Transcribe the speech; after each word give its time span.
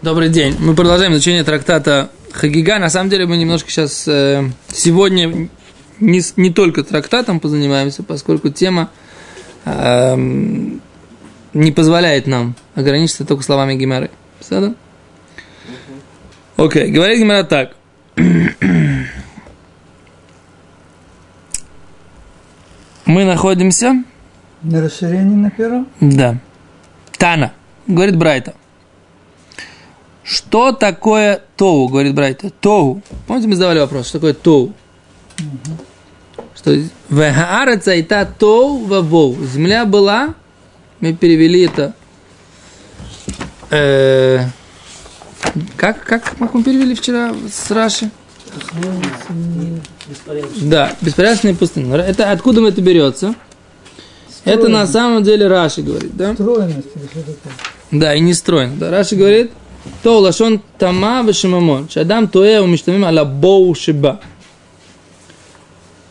Добрый 0.00 0.28
день. 0.28 0.54
Мы 0.60 0.76
продолжаем 0.76 1.12
изучение 1.14 1.42
трактата 1.42 2.10
Хагига. 2.30 2.78
На 2.78 2.88
самом 2.88 3.10
деле 3.10 3.26
мы 3.26 3.36
немножко 3.36 3.68
сейчас 3.68 4.06
э, 4.06 4.48
сегодня 4.68 5.48
не, 5.98 6.22
не 6.36 6.50
только 6.52 6.84
трактатом 6.84 7.40
позанимаемся, 7.40 8.04
поскольку 8.04 8.48
тема 8.50 8.90
э, 9.64 10.14
не 11.52 11.72
позволяет 11.72 12.28
нам 12.28 12.54
ограничиться 12.76 13.24
только 13.24 13.42
словами 13.42 13.74
Гимары. 13.74 14.12
Окей, 14.48 14.76
okay. 16.56 16.86
говорит 16.92 17.18
Гимара 17.18 17.42
так. 17.42 17.72
Мы 23.04 23.24
находимся... 23.24 24.04
На 24.62 24.80
расширении 24.80 25.34
на 25.34 25.50
первом? 25.50 25.88
Да. 26.00 26.36
Тана. 27.16 27.52
Говорит 27.88 28.16
Брайта. 28.16 28.54
Что 30.28 30.72
такое 30.72 31.40
Тоу, 31.56 31.88
говорит 31.88 32.14
Брайта? 32.14 32.50
Тоу. 32.50 33.00
Помните, 33.26 33.48
мы 33.48 33.54
задавали 33.54 33.78
вопрос, 33.78 34.08
что 34.08 34.18
такое 34.18 34.34
Тоу? 34.34 34.74
Угу. 35.38 36.44
Что 36.54 36.76
Вехаараца 37.08 37.94
и 37.94 38.02
та 38.02 38.26
Тоу 38.26 38.84
вавоу. 38.84 39.42
Земля 39.46 39.86
была, 39.86 40.34
мы 41.00 41.14
перевели 41.14 41.62
это. 41.62 41.94
Э, 43.70 44.44
как, 45.78 46.04
как, 46.04 46.24
как 46.38 46.52
мы 46.52 46.62
перевели 46.62 46.94
вчера 46.94 47.34
с 47.50 47.70
Раши? 47.70 48.10
Да, 50.60 50.92
беспорядочная 51.00 51.54
пустыня. 51.54 51.96
Это 51.96 52.30
откуда 52.30 52.68
это 52.68 52.82
берется? 52.82 53.34
Это 54.44 54.68
на 54.68 54.86
самом 54.86 55.22
деле 55.22 55.46
Раши 55.46 55.80
говорит, 55.80 56.14
да? 56.14 56.34
Стройность 56.34 56.88
Да, 57.90 58.14
и 58.14 58.20
не 58.20 58.34
стройно. 58.34 58.76
Да, 58.76 58.90
Раши 58.90 59.16
говорит, 59.16 59.52
то 60.02 60.20
лашон 60.20 60.62
тама 60.78 61.22
вешемамон. 61.22 61.88
Шадам 61.88 62.28
туэ 62.28 62.60
умиштамим 62.60 63.04
аля 63.04 63.24
боу 63.24 63.74
шиба. 63.74 64.20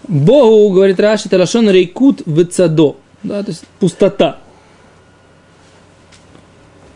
Богу, 0.08 0.74
говорит 0.74 1.00
Раши, 1.00 1.28
это 1.28 1.38
лашон 1.38 1.70
рейкут 1.70 2.22
вецадо. 2.26 2.96
Да, 3.24 3.44
то 3.44 3.50
есть 3.52 3.64
пустота. 3.80 4.38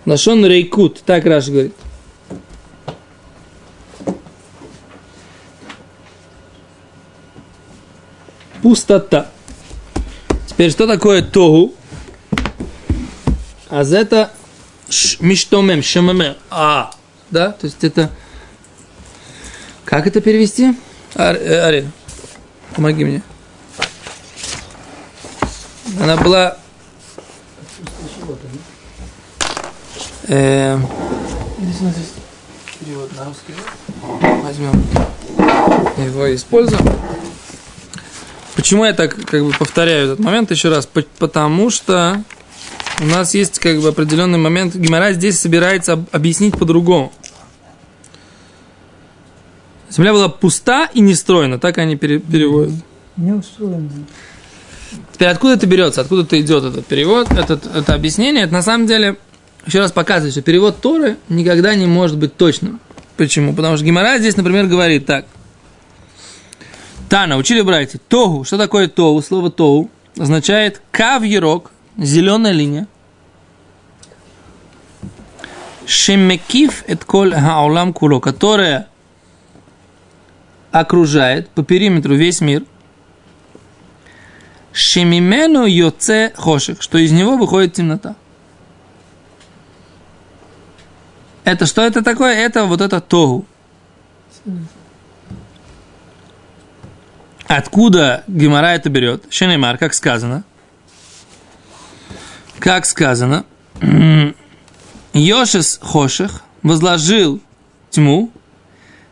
Лашон 0.05 0.45
рейкут, 0.45 1.01
так 1.05 1.25
Раши 1.25 1.51
говорит. 1.51 1.75
Пустота. 8.61 9.29
Теперь, 10.47 10.71
что 10.71 10.87
такое 10.87 11.23
тогу? 11.23 11.73
А 13.69 13.83
это 13.83 14.31
миштомем, 15.19 15.81
шемемер. 15.81 16.37
А, 16.49 16.91
да? 17.29 17.51
То 17.51 17.65
есть 17.65 17.83
это... 17.83 18.11
Как 19.85 20.07
это 20.07 20.21
перевести? 20.21 20.75
Ари, 21.15 21.89
помоги 22.75 23.03
мне. 23.03 23.21
Она 25.99 26.15
была... 26.17 26.57
Э, 30.27 30.77
здесь 31.59 32.13
перевод 32.79 33.11
на 33.17 33.25
русский. 33.25 33.53
Возьмем 34.43 34.71
его 35.97 36.33
используем. 36.33 36.81
Почему 38.55 38.85
я 38.85 38.93
так 38.93 39.15
как 39.25 39.43
бы 39.43 39.51
повторяю 39.51 40.05
этот 40.05 40.19
момент 40.19 40.51
еще 40.51 40.69
раз? 40.69 40.87
Потому 41.17 41.69
что 41.69 42.23
у 42.99 43.05
нас 43.05 43.33
есть 43.33 43.59
как 43.59 43.79
бы 43.79 43.89
определенный 43.89 44.37
момент. 44.37 44.75
Гимара 44.75 45.13
здесь 45.13 45.39
собирается 45.39 46.03
объяснить 46.11 46.57
по-другому. 46.57 47.11
Земля 49.89 50.13
была 50.13 50.29
пуста 50.29 50.89
и 50.93 51.01
нестроена, 51.01 51.59
так 51.59 51.77
они 51.77 51.95
переводят. 51.95 52.73
Не 53.17 53.33
устроена. 53.33 53.89
Теперь 55.13 55.27
откуда 55.27 55.53
это 55.53 55.67
берется, 55.67 56.01
откуда 56.01 56.23
это 56.23 56.39
идет 56.39 56.63
этот 56.63 56.85
перевод, 56.85 57.31
этот, 57.31 57.65
это 57.73 57.93
объяснение, 57.93 58.43
это 58.43 58.53
на 58.53 58.61
самом 58.61 58.87
деле 58.87 59.17
еще 59.65 59.79
раз 59.79 59.91
показывает, 59.91 60.33
что 60.33 60.41
перевод 60.41 60.81
Торы 60.81 61.17
никогда 61.29 61.75
не 61.75 61.85
может 61.85 62.17
быть 62.17 62.35
точным. 62.35 62.79
Почему? 63.17 63.53
Потому 63.53 63.75
что 63.75 63.85
Гимара 63.85 64.17
здесь, 64.17 64.37
например, 64.37 64.67
говорит 64.67 65.05
так. 65.05 65.25
Тана, 67.09 67.37
учили 67.37 67.61
братья, 67.61 67.99
тогу. 68.07 68.43
Что 68.43 68.57
такое 68.57 68.87
тогу? 68.87 69.21
Слово 69.21 69.51
тогу 69.51 69.91
означает 70.17 70.81
кав 70.91 71.23
ерок, 71.23 71.71
зеленая 71.97 72.51
линия. 72.51 72.87
Шемекив 75.85 76.83
et 76.87 77.03
коль 77.03 77.33
хаулам 77.33 77.93
куло, 77.93 78.19
которая 78.19 78.87
окружает 80.71 81.49
по 81.49 81.63
периметру 81.63 82.15
весь 82.15 82.41
мир. 82.41 82.63
Шемимену 84.71 85.65
йоце 85.65 86.31
хошек, 86.35 86.81
что 86.81 86.97
из 86.97 87.11
него 87.11 87.35
выходит 87.35 87.73
темнота. 87.73 88.15
Это 91.43 91.65
что 91.65 91.81
это 91.81 92.03
такое? 92.03 92.35
Это 92.35 92.65
вот 92.65 92.79
это 92.81 93.01
тогу. 93.01 93.45
Откуда 97.47 98.23
Гемора 98.27 98.75
это 98.75 98.89
берет? 98.89 99.25
Шенемар, 99.29 99.77
как 99.77 99.93
сказано. 99.93 100.45
Как 102.61 102.85
сказано. 102.85 103.43
Йошес 105.13 105.79
Хошех 105.81 106.43
возложил 106.61 107.41
тьму, 107.89 108.29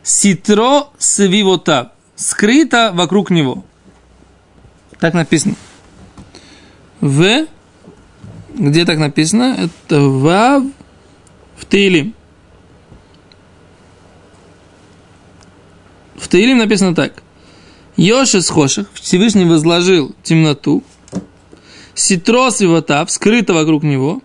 ситро 0.04 0.90
свивота, 0.98 1.92
скрыто 2.14 2.92
вокруг 2.94 3.30
него. 3.30 3.64
Так 5.00 5.14
написано. 5.14 5.56
В, 7.00 7.46
где 8.54 8.84
так 8.84 8.98
написано? 8.98 9.56
Это 9.58 10.00
Вав 10.00 10.62
в 11.56 11.64
Таилим. 11.64 12.14
В 16.14 16.28
Таилим 16.28 16.58
написано 16.58 16.94
так. 16.94 17.20
Йошес 17.96 18.48
Хоших, 18.48 18.86
Всевышний 18.94 19.44
возложил 19.44 20.14
темноту, 20.22 20.84
Ситрос 21.94 22.60
его 22.60 22.80
тап, 22.80 23.10
скрыто 23.10 23.54
вокруг 23.54 23.82
него, 23.82 24.22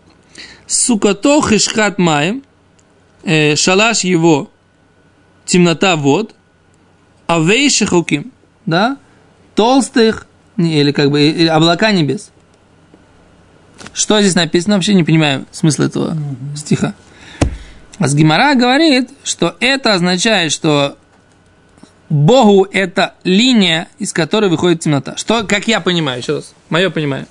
Сукато 0.67 1.41
хишхат 1.41 1.99
маем, 1.99 2.43
э, 3.23 3.55
шалаш 3.55 4.03
его, 4.03 4.49
темнота 5.45 5.95
вод, 5.95 6.33
а 7.27 7.39
вейшихуким, 7.39 8.31
да, 8.65 8.97
толстых, 9.53 10.27
или 10.57 10.91
как 10.91 11.11
бы 11.11 11.29
или 11.29 11.47
облака 11.47 11.91
небес. 11.91 12.31
Что 13.93 14.19
здесь 14.21 14.35
написано? 14.35 14.75
Вообще 14.75 14.93
не 14.93 15.03
понимаю 15.03 15.45
смысла 15.51 15.83
этого 15.83 16.13
mm-hmm. 16.13 16.55
стиха. 16.55 16.93
А 17.97 18.07
с 18.07 18.15
Гимара 18.15 18.55
говорит, 18.55 19.09
что 19.23 19.55
это 19.59 19.93
означает, 19.93 20.51
что 20.51 20.97
Богу 22.09 22.67
это 22.71 23.13
линия, 23.23 23.87
из 23.99 24.13
которой 24.13 24.49
выходит 24.49 24.81
темнота. 24.81 25.15
Что, 25.17 25.45
как 25.45 25.67
я 25.67 25.79
понимаю, 25.79 26.19
еще 26.21 26.35
раз, 26.35 26.53
мое 26.69 26.89
понимание. 26.89 27.27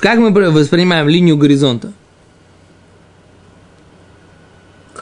Как 0.00 0.18
мы 0.18 0.30
воспринимаем 0.50 1.08
линию 1.08 1.36
горизонта? 1.36 1.92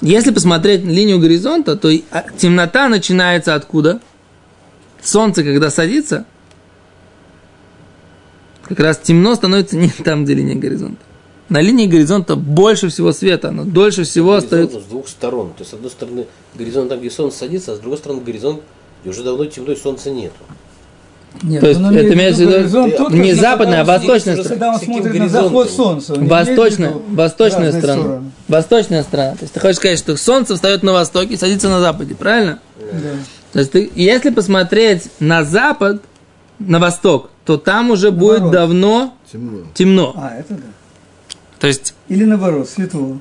Если 0.00 0.30
посмотреть 0.30 0.82
линию 0.82 1.18
горизонта, 1.18 1.76
то 1.76 1.90
а, 2.10 2.24
темнота 2.36 2.88
начинается 2.88 3.54
откуда? 3.54 4.00
Солнце, 5.02 5.44
когда 5.44 5.70
садится, 5.70 6.24
как 8.62 8.80
раз 8.80 8.98
темно 8.98 9.34
становится 9.34 9.76
не 9.78 9.88
там, 9.88 10.24
где 10.24 10.34
линия 10.34 10.54
горизонта 10.54 11.04
на 11.50 11.60
линии 11.60 11.86
горизонта 11.86 12.36
больше 12.36 12.88
всего 12.88 13.12
света, 13.12 13.50
но 13.50 13.64
дольше 13.64 14.04
всего 14.04 14.30
горизонт 14.30 14.44
остается... 14.44 14.80
с 14.80 14.84
двух 14.84 15.08
сторон. 15.08 15.48
То 15.48 15.56
есть, 15.58 15.72
с 15.72 15.74
одной 15.74 15.90
стороны, 15.90 16.26
горизонт 16.54 16.88
там, 16.88 17.00
где 17.00 17.10
солнце 17.10 17.38
садится, 17.38 17.72
а 17.72 17.76
с 17.76 17.80
другой 17.80 17.98
стороны, 17.98 18.22
горизонт, 18.22 18.62
где 19.02 19.10
уже 19.10 19.24
давно 19.24 19.44
темно 19.46 19.72
и 19.72 19.76
солнца 19.76 20.10
нету. 20.10 20.36
Нет, 21.42 21.60
То 21.60 21.68
есть 21.68 21.80
это 21.80 22.14
имеется 22.14 22.44
в 22.44 22.50
виду 22.50 23.10
не 23.16 23.32
западная, 23.32 23.80
а 23.80 23.84
восточная 23.84 24.34
сторона. 24.34 24.50
Когда 24.50 24.72
он 24.72 24.80
смотрит 24.80 25.14
на 25.14 25.28
заход 25.28 25.70
солнца. 25.70 26.14
Восточная, 26.14 26.92
восточная 27.08 27.72
сторона. 27.72 28.02
Стороны. 28.02 28.30
Восточная 28.48 29.02
сторона. 29.02 29.32
То 29.32 29.42
есть 29.42 29.54
ты 29.54 29.60
хочешь 29.60 29.76
сказать, 29.76 29.98
что 29.98 30.16
солнце 30.16 30.54
встает 30.54 30.82
на 30.82 30.92
востоке 30.92 31.34
и 31.34 31.36
садится 31.36 31.68
на 31.68 31.80
западе, 31.80 32.14
правильно? 32.14 32.58
Да. 32.78 32.98
То 33.52 33.58
есть 33.60 33.72
ты, 33.72 33.90
если 33.94 34.30
посмотреть 34.30 35.04
на 35.18 35.44
запад, 35.44 36.02
на 36.58 36.78
восток, 36.78 37.30
то 37.44 37.56
там 37.56 37.90
уже 37.90 38.10
Наоборот. 38.10 38.40
будет 38.40 38.52
давно 38.52 39.14
темно. 39.32 39.66
темно. 39.74 40.14
А, 40.16 40.36
это 40.38 40.54
да. 40.54 40.62
То 41.58 41.66
есть... 41.66 41.94
Или 42.08 42.24
наоборот, 42.24 42.68
светло. 42.68 43.18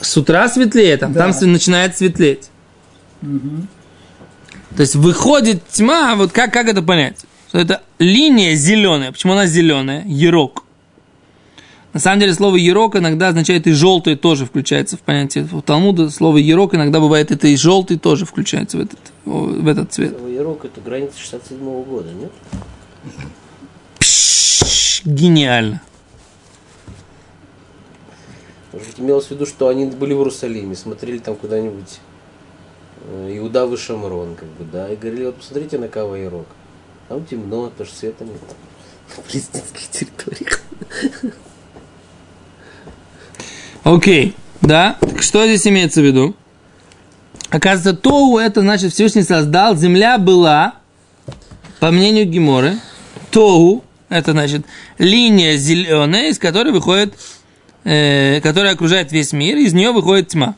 С 0.00 0.16
утра 0.16 0.48
светлее, 0.48 0.96
там, 0.96 1.12
да. 1.12 1.32
там 1.32 1.52
начинает 1.52 1.96
светлеть. 1.96 2.50
Угу. 3.22 3.66
То 4.76 4.82
есть 4.82 4.94
выходит 4.94 5.66
тьма, 5.68 6.14
вот 6.14 6.32
как, 6.32 6.52
как 6.52 6.68
это 6.68 6.82
понять? 6.82 7.16
Что 7.48 7.58
это 7.58 7.82
линия 7.98 8.54
зеленая. 8.54 9.10
Почему 9.10 9.32
она 9.32 9.46
зеленая? 9.46 10.04
Ерок. 10.06 10.64
На 11.94 12.00
самом 12.00 12.20
деле 12.20 12.34
слово 12.34 12.56
«ерок» 12.56 12.96
иногда 12.96 13.28
означает 13.28 13.66
и 13.66 13.72
«желтый» 13.72 14.14
тоже 14.14 14.44
включается 14.44 14.98
в 14.98 15.00
понятие. 15.00 15.44
В 15.44 15.62
Талмуде 15.62 16.10
слово 16.10 16.36
«ерок» 16.36 16.74
иногда 16.74 17.00
бывает 17.00 17.30
это 17.30 17.48
и 17.48 17.56
«желтый» 17.56 17.98
тоже 17.98 18.26
включается 18.26 18.76
в 18.76 18.80
этот, 18.82 18.98
в 19.24 19.66
этот 19.66 19.92
цвет. 19.92 20.14
Ирок 20.28 20.66
это 20.66 20.82
граница 20.82 21.18
67 21.18 21.58
года, 21.84 22.12
нет? 22.12 22.30
Пш, 23.98 25.02
гениально. 25.06 25.80
Может 28.72 28.86
быть, 28.86 29.00
имелось 29.00 29.26
в 29.26 29.30
виду, 29.30 29.46
что 29.46 29.68
они 29.68 29.86
были 29.86 30.12
в 30.12 30.18
Иерусалиме, 30.18 30.76
смотрели 30.76 31.18
там 31.18 31.36
куда-нибудь 31.36 32.00
э, 33.06 33.38
Иуда 33.38 33.64
и 33.64 33.76
Шамрон, 33.78 34.36
как 34.36 34.48
бы, 34.50 34.64
да, 34.70 34.92
и 34.92 34.96
говорили, 34.96 35.24
вот 35.24 35.36
посмотрите 35.36 35.78
на 35.78 35.88
кого 35.88 36.22
Ирок. 36.22 36.46
Там 37.08 37.24
темно, 37.24 37.70
потому 37.70 37.86
что 37.86 37.96
света 37.96 38.24
нет. 38.24 38.40
На 39.16 39.22
палестинских 39.22 39.88
территориях. 39.90 40.60
Окей, 43.84 44.34
да. 44.60 44.96
Так 45.00 45.22
что 45.22 45.46
здесь 45.46 45.66
имеется 45.66 46.02
в 46.02 46.04
виду? 46.04 46.36
Оказывается, 47.48 47.98
Тоу 47.98 48.36
это 48.36 48.60
значит 48.60 48.92
Всевышний 48.92 49.22
создал, 49.22 49.74
земля 49.74 50.18
была, 50.18 50.74
по 51.80 51.90
мнению 51.90 52.26
Геморы, 52.26 52.76
Тоу 53.30 53.82
это 54.10 54.32
значит 54.32 54.66
линия 54.98 55.56
зеленая, 55.56 56.28
из 56.28 56.38
которой 56.38 56.72
выходит, 56.72 57.14
э, 57.84 58.40
которая 58.42 58.74
окружает 58.74 59.12
весь 59.12 59.32
мир, 59.32 59.56
из 59.56 59.72
нее 59.72 59.92
выходит 59.92 60.28
тьма. 60.28 60.56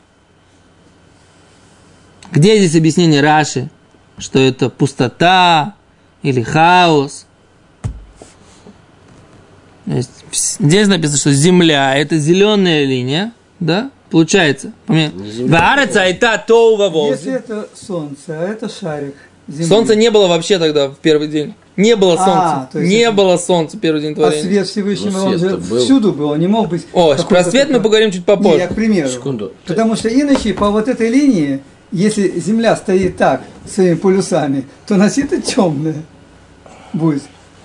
Где 2.31 2.57
здесь 2.57 2.75
объяснение 2.75 3.21
Раши, 3.21 3.69
что 4.17 4.39
это 4.39 4.69
пустота 4.69 5.75
или 6.23 6.41
хаос? 6.41 7.25
То 9.85 9.93
есть, 9.93 10.11
здесь 10.59 10.87
написано, 10.87 11.17
что 11.17 11.31
земля 11.31 11.95
это 11.97 12.17
зеленая 12.17 12.85
линия, 12.85 13.33
да? 13.59 13.89
Получается. 14.09 14.71
Ваарец 14.87 15.95
айта 15.95 16.37
тоу 16.37 16.77
Если 17.11 17.33
это 17.33 17.67
солнце, 17.73 18.17
а 18.29 18.47
это 18.49 18.69
шарик. 18.69 19.15
Земли. 19.47 19.65
Солнца 19.65 19.95
не 19.95 20.11
было 20.11 20.27
вообще 20.27 20.59
тогда 20.59 20.89
в 20.89 20.97
первый 20.97 21.27
день. 21.27 21.55
Не 21.77 21.95
было 21.95 22.15
солнца. 22.15 22.69
то 22.71 22.79
есть 22.79 22.91
не 22.91 22.99
это- 22.99 23.11
было 23.13 23.37
солнца 23.37 23.75
в 23.77 23.79
первый 23.79 24.01
день 24.01 24.11
А 24.11 24.15
творения. 24.15 24.43
свет 24.43 24.67
Всевышнего, 24.67 25.17
Ну, 25.17 25.25
он 25.25 25.37
же 25.39 25.57
был. 25.57 25.79
всюду 25.79 26.11
был, 26.11 26.29
он 26.31 26.39
не 26.39 26.47
мог 26.47 26.67
быть... 26.69 26.85
О, 26.93 27.15
про 27.15 27.43
свет 27.43 27.67
мы 27.69 27.75
такой- 27.75 27.83
поговорим 27.83 28.11
чуть 28.11 28.19
Не, 28.19 28.25
попозже. 28.25 28.59
я 28.59 28.67
к 28.67 28.75
примеру. 28.75 29.09
Секунду. 29.09 29.53
Потому 29.65 29.95
что 29.95 30.09
иначе 30.09 30.53
по 30.53 30.69
вот 30.69 30.87
этой 30.89 31.09
линии, 31.09 31.61
если 31.91 32.39
Земля 32.39 32.75
стоит 32.75 33.17
так, 33.17 33.41
своими 33.65 33.95
полюсами, 33.95 34.65
то 34.87 34.95
это 34.95 35.41
темная 35.41 36.03
будет. 36.93 37.23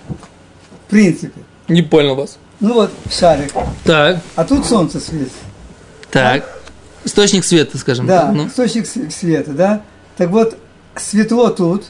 В 0.08 0.90
принципе. 0.90 1.40
Не 1.68 1.82
понял 1.82 2.14
вас. 2.14 2.38
Ну 2.60 2.74
вот, 2.74 2.90
шарик. 3.10 3.52
Так, 3.84 4.20
А 4.34 4.44
тут 4.44 4.64
солнце 4.64 5.00
светит. 5.00 5.32
так. 6.10 6.52
Источник 7.04 7.44
света, 7.44 7.78
скажем 7.78 8.06
Да, 8.06 8.26
так. 8.26 8.34
ну. 8.34 8.46
источник 8.48 8.86
света, 9.12 9.52
да? 9.52 9.82
Так 10.16 10.30
вот, 10.30 10.58
светло 10.96 11.50
тут, 11.50 11.84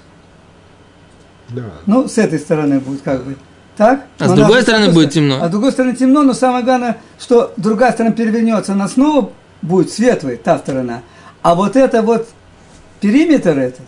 Да. 1.48 1.62
ну, 1.86 2.06
с 2.06 2.18
этой 2.18 2.38
стороны 2.38 2.80
будет 2.80 3.00
как 3.02 3.24
бы. 3.24 3.36
Так? 3.78 4.06
А 4.18 4.28
с 4.28 4.32
другой 4.32 4.60
стороны 4.62 4.92
будет 4.92 5.12
темно. 5.12 5.38
А 5.42 5.48
с 5.48 5.50
другой 5.50 5.72
стороны 5.72 5.94
темно, 5.96 6.22
но 6.22 6.34
самое 6.34 6.64
главное, 6.64 6.98
что 7.18 7.52
другая 7.56 7.92
сторона 7.92 8.14
перевернется, 8.14 8.72
она 8.72 8.88
снова 8.88 9.30
будет 9.62 9.90
светлой, 9.90 10.36
та 10.36 10.58
сторона. 10.58 11.02
А 11.46 11.54
вот 11.54 11.76
это 11.76 12.02
вот 12.02 12.26
периметр 13.00 13.56
этот, 13.56 13.86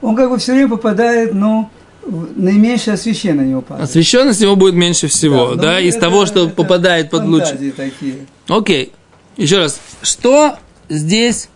он 0.00 0.14
как 0.14 0.30
бы 0.30 0.38
все 0.38 0.52
время 0.52 0.68
попадает, 0.68 1.34
ну, 1.34 1.68
наименьшее 2.06 2.94
освещение 2.94 3.42
на 3.42 3.44
него 3.48 3.62
падает. 3.62 3.90
Освещенность 3.90 4.40
его 4.40 4.54
будет 4.54 4.74
меньше 4.74 5.08
всего, 5.08 5.48
ну, 5.48 5.54
да, 5.56 5.80
из 5.80 5.96
это- 5.96 6.02
того, 6.06 6.24
что 6.24 6.44
это 6.44 6.54
попадает 6.54 7.10
под 7.10 7.24
луч. 7.24 7.42
такие. 7.76 8.26
Окей. 8.46 8.92
Еще 9.36 9.58
раз. 9.58 9.80
Что 10.02 10.56
здесь 10.88 11.48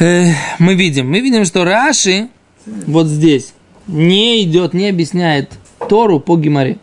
э, 0.00 0.32
мы 0.58 0.74
видим? 0.74 1.08
Мы 1.08 1.20
видим, 1.20 1.44
что 1.44 1.62
Раши 1.62 2.26
вот 2.88 3.06
здесь 3.06 3.52
не 3.86 4.42
идет, 4.42 4.74
не 4.74 4.88
объясняет 4.88 5.52
Тору 5.88 6.18
по 6.18 6.36
Гимаре. 6.36 6.78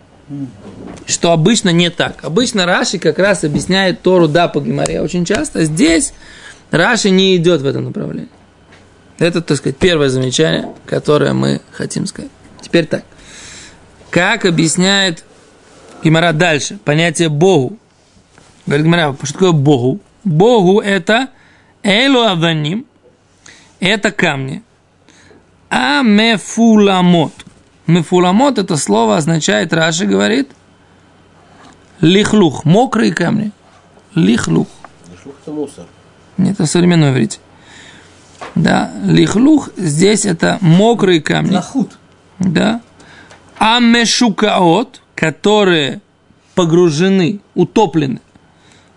Что 1.06 1.34
обычно 1.34 1.68
не 1.68 1.90
так. 1.90 2.24
Обычно 2.24 2.66
Раши 2.66 2.98
как 2.98 3.20
раз 3.20 3.44
объясняет 3.44 4.02
Тору, 4.02 4.30
да, 4.30 4.48
по 4.48 4.62
Гимаре. 4.62 5.02
Очень 5.02 5.26
часто 5.26 5.66
здесь 5.66 6.14
Раши 6.74 7.12
не 7.12 7.36
идет 7.36 7.62
в 7.62 7.68
этом 7.68 7.84
направлении. 7.84 8.30
Это, 9.20 9.44
так 9.44 9.58
сказать, 9.58 9.78
первое 9.78 10.10
замечание, 10.10 10.74
которое 10.88 11.34
мы 11.34 11.62
хотим 11.72 12.08
сказать. 12.08 12.32
Теперь 12.62 12.88
так. 12.88 13.04
Как 14.10 14.44
объясняет 14.44 15.24
Гимара 16.04 16.34
дальше? 16.34 16.80
Понятие 16.84 17.30
Богу. 17.30 17.78
Говорит 18.66 18.88
Гимара, 18.88 19.16
что 19.22 19.34
такое 19.34 19.52
Богу? 19.52 20.00
Богу 20.24 20.80
это 20.80 21.30
Элу 21.84 22.22
Аваним, 22.22 22.88
это 23.80 24.10
камни. 24.10 24.64
А 25.70 26.02
мефуламот. 26.02 27.34
Мефуламот 27.86 28.58
это 28.58 28.78
слово 28.78 29.18
означает, 29.18 29.74
Раши 29.74 30.08
говорит, 30.08 30.50
лихлух, 32.02 32.66
мокрые 32.66 33.14
камни. 33.14 33.52
Лихлух. 34.16 34.68
Шлюх 35.22 35.36
это 35.40 35.52
мусор. 35.52 35.86
Нет, 36.38 36.54
это 36.56 36.66
современное 36.66 37.10
говорите. 37.10 37.40
Да, 38.56 38.92
лихлух 39.04 39.70
здесь 39.78 40.26
это 40.26 40.58
мокрые 40.62 41.22
камни. 41.22 41.52
Лахут. 41.52 41.98
Да. 42.40 42.82
А 43.58 43.80
мешукаот, 43.80 45.02
которые 45.16 46.02
погружены, 46.56 47.40
утоплены 47.56 48.20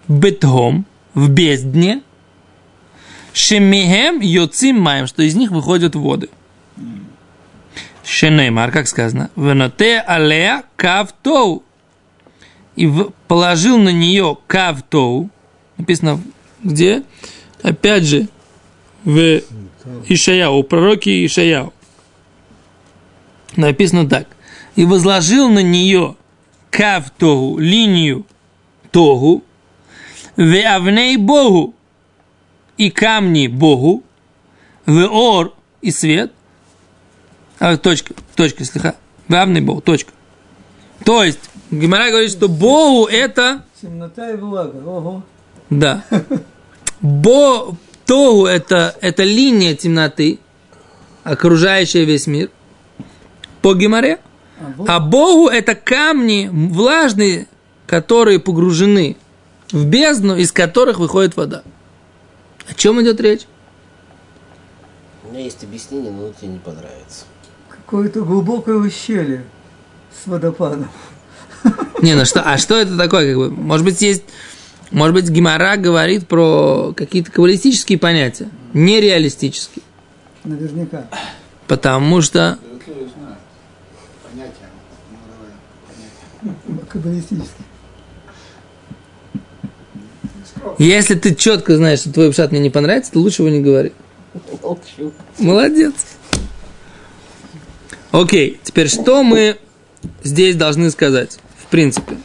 бетхом, 0.08 0.86
в 1.14 1.30
бездне, 1.30 2.02
шемихем 3.32 4.20
йоцим 4.20 4.80
маем, 4.80 5.06
что 5.06 5.22
из 5.22 5.34
них 5.34 5.50
выходят 5.50 5.94
воды. 5.94 6.28
Шенеймар, 8.04 8.70
как 8.70 8.86
сказано, 8.86 9.30
веноте 9.34 9.98
алея 9.98 10.64
кавтоу. 10.76 11.64
И 12.76 12.92
положил 13.26 13.78
на 13.78 13.88
нее 13.88 14.36
кавтоу. 14.46 15.30
Написано 15.78 16.20
где? 16.62 17.02
Опять 17.62 18.04
же, 18.04 18.28
в 19.04 19.40
Ишаяу, 20.08 20.62
пророке 20.62 21.24
Ишаяу. 21.24 21.72
Написано 23.56 24.08
так. 24.08 24.26
И 24.74 24.84
возложил 24.84 25.48
на 25.48 25.62
нее 25.62 26.16
кав 26.70 27.10
тогу, 27.10 27.58
линию 27.58 28.26
тогу, 28.90 29.42
в 30.36 30.74
авней 30.74 31.16
Богу, 31.16 31.74
и 32.76 32.90
камни 32.90 33.46
Богу, 33.46 34.02
в 34.84 35.06
ор 35.06 35.54
и 35.80 35.90
свет, 35.90 36.32
а, 37.58 37.78
точка, 37.78 38.14
точка, 38.34 38.64
слегка, 38.64 38.96
в 39.28 39.34
авней 39.34 39.62
Богу, 39.62 39.80
точка. 39.80 40.12
То 41.04 41.24
есть, 41.24 41.38
Гимара 41.70 42.10
говорит, 42.10 42.30
что 42.30 42.48
Богу 42.48 43.06
это 43.06 43.64
Темнота 43.80 44.30
и 44.30 44.36
влага. 44.36 44.76
Ого. 44.86 45.22
Да. 45.70 46.04
Бо, 47.00 47.76
Тогу 48.06 48.46
это, 48.46 48.94
это 49.00 49.24
линия 49.24 49.74
темноты, 49.74 50.38
окружающая 51.24 52.04
весь 52.04 52.26
мир. 52.28 52.50
По 53.62 53.74
Гимаре. 53.74 54.20
А 54.60 54.70
Бог- 54.70 54.88
А 54.88 55.00
Богу 55.00 55.48
это 55.48 55.74
камни 55.74 56.48
влажные, 56.52 57.48
которые 57.86 58.38
погружены 58.38 59.16
в 59.72 59.84
бездну, 59.86 60.36
из 60.36 60.52
которых 60.52 61.00
выходит 61.00 61.36
вода. 61.36 61.62
О 62.68 62.74
чем 62.74 63.02
идет 63.02 63.20
речь? 63.20 63.42
У 65.24 65.32
меня 65.32 65.40
есть 65.40 65.64
объяснение, 65.64 66.12
но 66.12 66.30
тебе 66.40 66.48
не 66.52 66.58
понравится. 66.60 67.24
Какое-то 67.68 68.22
глубокое 68.22 68.76
ущелье 68.76 69.44
с 70.22 70.28
водопадом. 70.28 70.88
Не, 72.02 72.14
ну 72.14 72.24
что, 72.24 72.40
а 72.42 72.56
что 72.56 72.76
это 72.76 72.96
такое? 72.96 73.28
Как 73.34 73.36
бы? 73.36 73.50
Может 73.50 73.84
быть, 73.84 74.00
есть. 74.00 74.22
Может 74.90 75.14
быть, 75.14 75.28
Гимара 75.28 75.76
говорит 75.76 76.28
про 76.28 76.92
какие-то 76.96 77.30
каббалистические 77.32 77.98
понятия, 77.98 78.48
нереалистические. 78.72 79.82
Наверняка. 80.44 81.08
Потому 81.66 82.22
что 82.22 82.58
если 90.78 91.14
ты 91.14 91.34
четко 91.34 91.76
знаешь, 91.76 92.00
что 92.00 92.12
твой 92.12 92.30
пшат 92.30 92.52
мне 92.52 92.60
не 92.60 92.70
понравится, 92.70 93.12
то 93.12 93.18
лучше 93.18 93.42
его 93.42 93.50
не 93.50 93.60
говори. 93.60 93.92
Молчу. 94.62 95.12
Молодец. 95.38 95.94
Окей, 98.12 98.60
теперь 98.62 98.88
что 98.88 99.22
мы 99.22 99.58
здесь 100.22 100.56
должны 100.56 100.90
сказать, 100.90 101.38
в 101.58 101.66
принципе? 101.66 102.16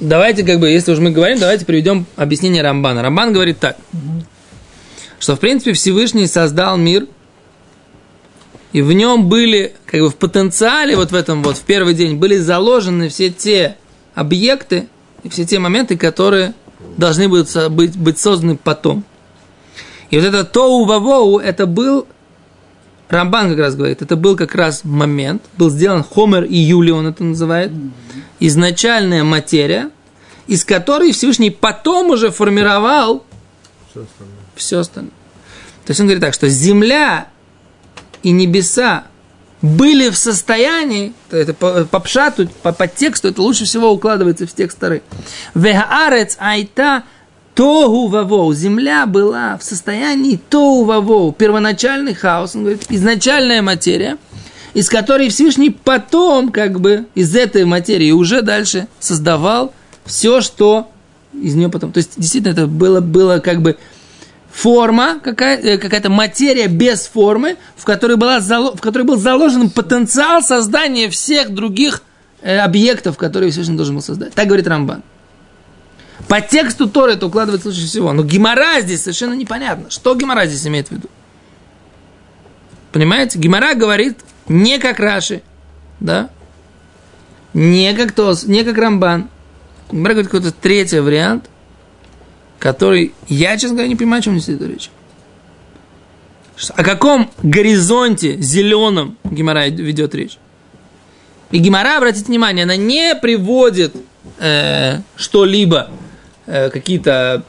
Давайте, 0.00 0.42
как 0.44 0.58
бы, 0.58 0.68
если 0.68 0.92
уж 0.92 0.98
мы 0.98 1.10
говорим, 1.10 1.38
давайте 1.38 1.64
приведем 1.64 2.06
объяснение 2.16 2.62
Рамбана. 2.62 3.02
Рамбан 3.02 3.32
говорит 3.32 3.60
так, 3.60 3.76
что, 5.20 5.36
в 5.36 5.40
принципе, 5.40 5.72
Всевышний 5.72 6.26
создал 6.26 6.76
мир, 6.76 7.06
и 8.72 8.82
в 8.82 8.92
нем 8.92 9.28
были, 9.28 9.72
как 9.86 10.00
бы, 10.00 10.10
в 10.10 10.16
потенциале, 10.16 10.96
вот 10.96 11.12
в 11.12 11.14
этом 11.14 11.44
вот, 11.44 11.56
в 11.56 11.62
первый 11.62 11.94
день, 11.94 12.16
были 12.16 12.38
заложены 12.38 13.08
все 13.08 13.30
те 13.30 13.76
объекты 14.14 14.88
и 15.22 15.28
все 15.28 15.44
те 15.44 15.60
моменты, 15.60 15.96
которые 15.96 16.54
должны 16.96 17.28
будут 17.28 17.54
быть, 17.70 17.96
быть 17.96 18.18
созданы 18.18 18.56
потом. 18.56 19.04
И 20.10 20.18
вот 20.18 20.26
это 20.26 20.44
тоу 20.44 20.84
вавоу, 20.86 21.38
это 21.38 21.66
был, 21.66 22.08
Рамбан 23.08 23.50
как 23.50 23.58
раз 23.58 23.76
говорит, 23.76 24.02
это 24.02 24.16
был 24.16 24.36
как 24.36 24.56
раз 24.56 24.82
момент, 24.82 25.42
был 25.56 25.70
сделан 25.70 26.02
Хомер 26.02 26.42
и 26.44 26.56
Юли, 26.56 26.90
он 26.90 27.06
это 27.06 27.22
называет, 27.22 27.70
изначальная 28.46 29.24
материя, 29.24 29.90
из 30.46 30.64
которой 30.64 31.12
Всевышний 31.12 31.50
потом 31.50 32.10
уже 32.10 32.30
формировал 32.30 33.24
Все 33.90 34.02
остальное. 34.02 34.34
все 34.54 34.78
остальное. 34.80 35.12
То 35.86 35.90
есть 35.90 36.00
он 36.00 36.06
говорит 36.06 36.22
так, 36.22 36.34
что 36.34 36.48
земля 36.48 37.28
и 38.22 38.30
небеса 38.30 39.04
были 39.62 40.10
в 40.10 40.16
состоянии, 40.16 41.14
то 41.30 41.36
это 41.36 41.54
по, 41.54 41.84
по 41.84 42.00
пшату, 42.00 42.48
по, 42.62 42.72
по 42.72 42.86
тексту, 42.86 43.28
это 43.28 43.40
лучше 43.40 43.64
всего 43.64 43.90
укладывается 43.90 44.46
в 44.46 44.52
текст 44.52 44.78
Тары. 44.78 45.02
Вегаарец 45.54 46.36
айта 46.38 47.04
тогу 47.54 48.08
вавоу. 48.08 48.52
Земля 48.52 49.06
была 49.06 49.56
в 49.56 49.62
состоянии 49.62 50.38
тогу 50.50 50.84
вавоу. 50.84 51.32
Первоначальный 51.32 52.14
хаос, 52.14 52.54
он 52.54 52.62
говорит, 52.62 52.84
изначальная 52.90 53.62
материя, 53.62 54.18
из 54.74 54.88
которой 54.88 55.28
Всевышний 55.28 55.70
потом, 55.70 56.50
как 56.50 56.80
бы, 56.80 57.06
из 57.14 57.34
этой 57.34 57.64
материи 57.64 58.10
уже 58.10 58.42
дальше 58.42 58.88
создавал 58.98 59.72
все, 60.04 60.40
что 60.40 60.90
из 61.32 61.54
нее 61.54 61.68
потом. 61.68 61.92
То 61.92 61.98
есть, 61.98 62.12
действительно, 62.16 62.52
это 62.52 62.66
было, 62.66 63.00
было 63.00 63.38
как 63.38 63.62
бы 63.62 63.76
форма, 64.52 65.20
какая, 65.22 65.58
э, 65.58 65.78
какая-то 65.78 66.10
материя 66.10 66.66
без 66.66 67.06
формы, 67.06 67.56
в 67.76 67.84
которой, 67.84 68.16
была, 68.16 68.40
в 68.40 68.80
которой 68.80 69.02
был 69.02 69.16
заложен 69.16 69.70
потенциал 69.70 70.42
создания 70.42 71.08
всех 71.08 71.54
других 71.54 72.02
э, 72.42 72.58
объектов, 72.58 73.16
которые 73.16 73.52
Всевышний 73.52 73.76
должен 73.76 73.94
был 73.94 74.02
создать. 74.02 74.34
Так 74.34 74.46
говорит 74.46 74.66
Рамбан. 74.66 75.02
По 76.28 76.40
тексту 76.40 76.88
Торы 76.88 77.12
это 77.12 77.26
укладывается 77.26 77.68
лучше 77.68 77.86
всего. 77.86 78.12
Но 78.12 78.22
Гимара 78.22 78.80
здесь 78.80 79.02
совершенно 79.02 79.34
непонятно. 79.34 79.90
Что 79.90 80.14
Гимара 80.14 80.46
здесь 80.46 80.66
имеет 80.66 80.88
в 80.88 80.92
виду? 80.92 81.08
Понимаете? 82.92 83.38
Гимара 83.38 83.74
говорит 83.74 84.18
не 84.48 84.78
как 84.78 84.98
Раши, 85.00 85.42
да? 86.00 86.30
Не 87.52 87.94
как 87.94 88.12
Тос, 88.12 88.44
не 88.44 88.64
как 88.64 88.76
Рамбан. 88.76 89.28
Говорит 89.90 90.26
какой-то 90.26 90.52
третий 90.52 90.98
вариант, 90.98 91.48
который, 92.58 93.14
я, 93.28 93.56
честно 93.56 93.76
говоря, 93.76 93.88
не 93.88 93.96
понимаю, 93.96 94.20
о 94.20 94.22
чем 94.22 94.40
здесь 94.40 94.56
идет 94.56 94.68
речь. 94.68 94.90
О 96.74 96.84
каком 96.84 97.30
горизонте 97.42 98.40
зеленом 98.40 99.16
Гимара 99.24 99.68
ведет 99.68 100.14
речь? 100.14 100.38
И 101.50 101.58
Гимара, 101.58 101.98
обратите 101.98 102.26
внимание, 102.26 102.64
она 102.64 102.76
не 102.76 103.14
приводит 103.14 103.94
э, 104.38 105.00
что-либо, 105.16 105.90
э, 106.46 106.70
какие-то 106.70 107.44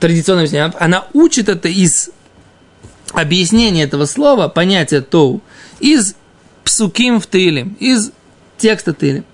традиционные 0.00 0.42
объяснения. 0.42 0.72
Она 0.78 1.06
учит 1.12 1.48
это 1.48 1.68
из 1.68 2.10
объяснения 3.12 3.84
этого 3.84 4.06
слова, 4.06 4.48
понятия 4.48 5.00
тоу, 5.00 5.42
из 5.80 6.14
псуким 6.64 7.20
в 7.20 7.26
тылем, 7.26 7.76
из 7.80 8.12
текста 8.58 8.92
тылем. 8.92 9.24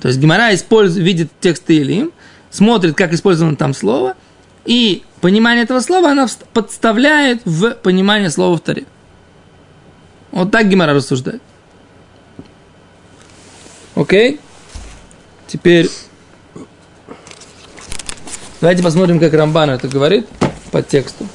То 0.00 0.08
есть 0.08 0.20
Гимара 0.20 0.54
использует, 0.54 1.04
видит 1.04 1.30
текст 1.40 1.64
тылем, 1.64 2.12
смотрит, 2.50 2.96
как 2.96 3.12
использовано 3.12 3.56
там 3.56 3.74
слово, 3.74 4.14
и 4.64 5.02
понимание 5.20 5.64
этого 5.64 5.80
слова 5.80 6.10
она 6.10 6.28
подставляет 6.52 7.42
в 7.44 7.70
понимание 7.74 8.30
слова 8.30 8.56
в 8.56 8.60
Таре. 8.60 8.84
Вот 10.30 10.50
так 10.50 10.68
Гимара 10.68 10.94
рассуждает. 10.94 11.42
Окей? 13.94 14.40
Теперь 15.46 15.88
давайте 18.60 18.82
посмотрим, 18.82 19.18
как 19.18 19.32
Рамбан 19.32 19.70
это 19.70 19.88
говорит 19.88 20.28
по 20.70 20.82
тексту. 20.82 21.26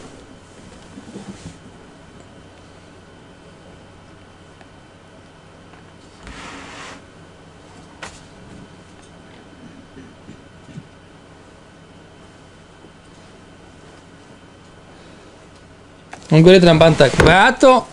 Он 16.33 16.41
говорит 16.41 16.63
Рамбан 16.63 16.95
так. 16.95 17.13
Вато. 17.19 17.83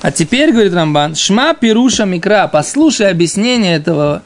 А 0.00 0.10
теперь, 0.10 0.52
говорит 0.52 0.72
Рамбан, 0.72 1.14
шма 1.14 1.52
пируша 1.52 2.06
микра, 2.06 2.48
послушай 2.48 3.10
объяснение 3.10 3.76
этого, 3.76 4.22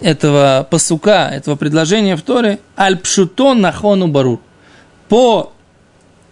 этого 0.00 0.64
пасука, 0.70 1.28
этого 1.28 1.56
предложения 1.56 2.14
в 2.14 2.22
Торе, 2.22 2.60
аль 2.78 2.96
пшутон 2.96 3.60
нахону 3.60 4.06
барур. 4.06 4.38
По 5.08 5.52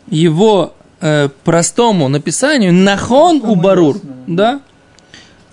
его 0.07 0.75
э, 1.01 1.31
простому 1.43 2.07
написанию, 2.07 2.73
нахон 2.73 3.43
у 3.43 3.57
барур, 3.57 3.97
да, 4.29 4.61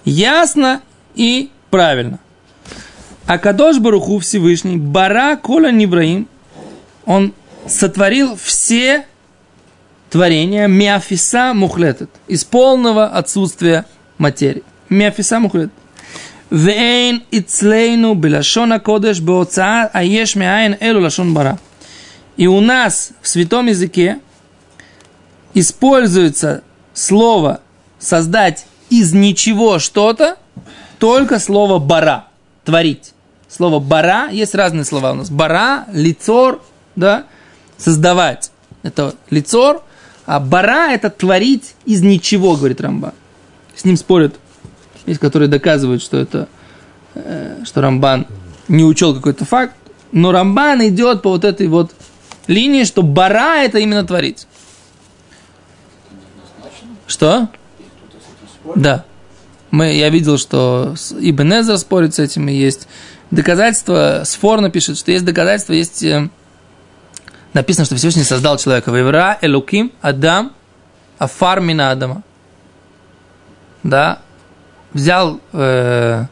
ясно 0.06 0.82
и 1.16 1.50
правильно. 1.72 2.20
А 3.25 3.39
Кадош 3.39 3.80
Баруху 3.80 4.20
Всевышний, 4.20 4.78
Бара 4.78 5.38
Коля 5.38 5.72
Нивраим, 5.72 6.28
он 7.08 7.34
сотворил 7.66 8.36
все 8.36 9.06
творения 10.10 10.68
миафиса 10.68 11.54
мухлетет, 11.54 12.10
из 12.28 12.44
полного 12.44 13.08
отсутствия 13.08 13.86
материи. 14.18 14.63
Миафиса 14.89 15.39
мухлетет. 15.39 15.72
Вейн 16.50 17.24
ицлейну 17.30 18.16
белашона 18.16 18.80
кодеш 18.80 19.20
беоцаа 19.20 19.89
аеш 19.94 20.36
миаин 20.36 20.78
элу 20.80 21.01
лашон 21.01 21.34
бара. 21.34 21.60
И 22.38 22.48
у 22.48 22.60
нас 22.60 23.12
в 23.22 23.28
святом 23.28 23.68
языке 23.68 24.20
используется 25.54 26.63
слово 26.94 27.62
создать 28.00 28.66
из 28.89 29.13
ничего 29.13 29.78
что-то, 29.78 30.38
только 30.98 31.38
слово 31.39 31.80
бара, 31.80 32.25
творить. 32.66 33.13
Слово 33.48 33.80
бара, 33.80 34.30
есть 34.30 34.56
разные 34.56 34.86
слова 34.86 35.12
у 35.12 35.16
нас. 35.16 35.30
Бара, 35.30 35.86
лицор, 35.92 36.62
да, 36.96 37.25
создавать. 37.78 38.51
Это 38.84 39.16
лицор, 39.30 39.84
а 40.29 40.39
бара 40.39 40.91
это 40.91 41.09
творить 41.09 41.74
из 41.86 42.03
ничего, 42.03 42.55
говорит 42.55 42.79
Рамбан. 42.81 43.13
С 43.75 43.83
ним 43.83 43.98
спорят. 43.98 44.36
Есть, 45.07 45.19
которые 45.19 45.50
доказывают, 45.50 46.03
что 46.03 46.17
это, 46.17 46.48
э, 47.15 47.63
что 47.65 47.81
Рамбан 47.81 48.27
не 48.67 48.83
учел 48.83 49.15
какой-то 49.15 49.45
факт. 49.45 49.74
Но 50.12 50.31
Рамбан 50.31 50.88
идет 50.88 51.24
по 51.24 51.31
вот 51.31 51.45
этой 51.45 51.65
вот 51.65 51.95
линии, 52.45 52.83
что 52.83 53.01
бара 53.01 53.63
это 53.63 53.79
именно 53.79 54.03
творить. 54.03 54.45
Что? 57.07 57.50
Да. 58.75 59.05
Мы, 59.71 59.95
я 59.95 60.09
видел, 60.09 60.38
что 60.38 60.93
Ибн 61.19 61.53
Эзра 61.53 61.77
спорит 61.77 62.13
с 62.13 62.19
этим, 62.19 62.50
и 62.50 62.53
есть 62.53 62.88
доказательства, 63.31 64.21
Сфорно 64.25 64.69
пишет, 64.69 65.00
что 65.00 65.12
есть 65.12 65.25
доказательства, 65.25 65.74
есть 65.74 66.03
э, 66.03 66.29
написано, 67.53 67.86
что 67.86 67.96
Всевышний 67.96 68.24
создал 68.24 68.58
человека. 68.58 68.91
Вевра, 68.91 69.38
Элуким, 69.41 69.91
Адам, 70.01 70.53
Афар 71.18 71.60
мина 71.60 71.91
Адама. 71.91 72.24
Да. 73.84 74.20
Взял, 74.94 75.39
э, 75.53 76.25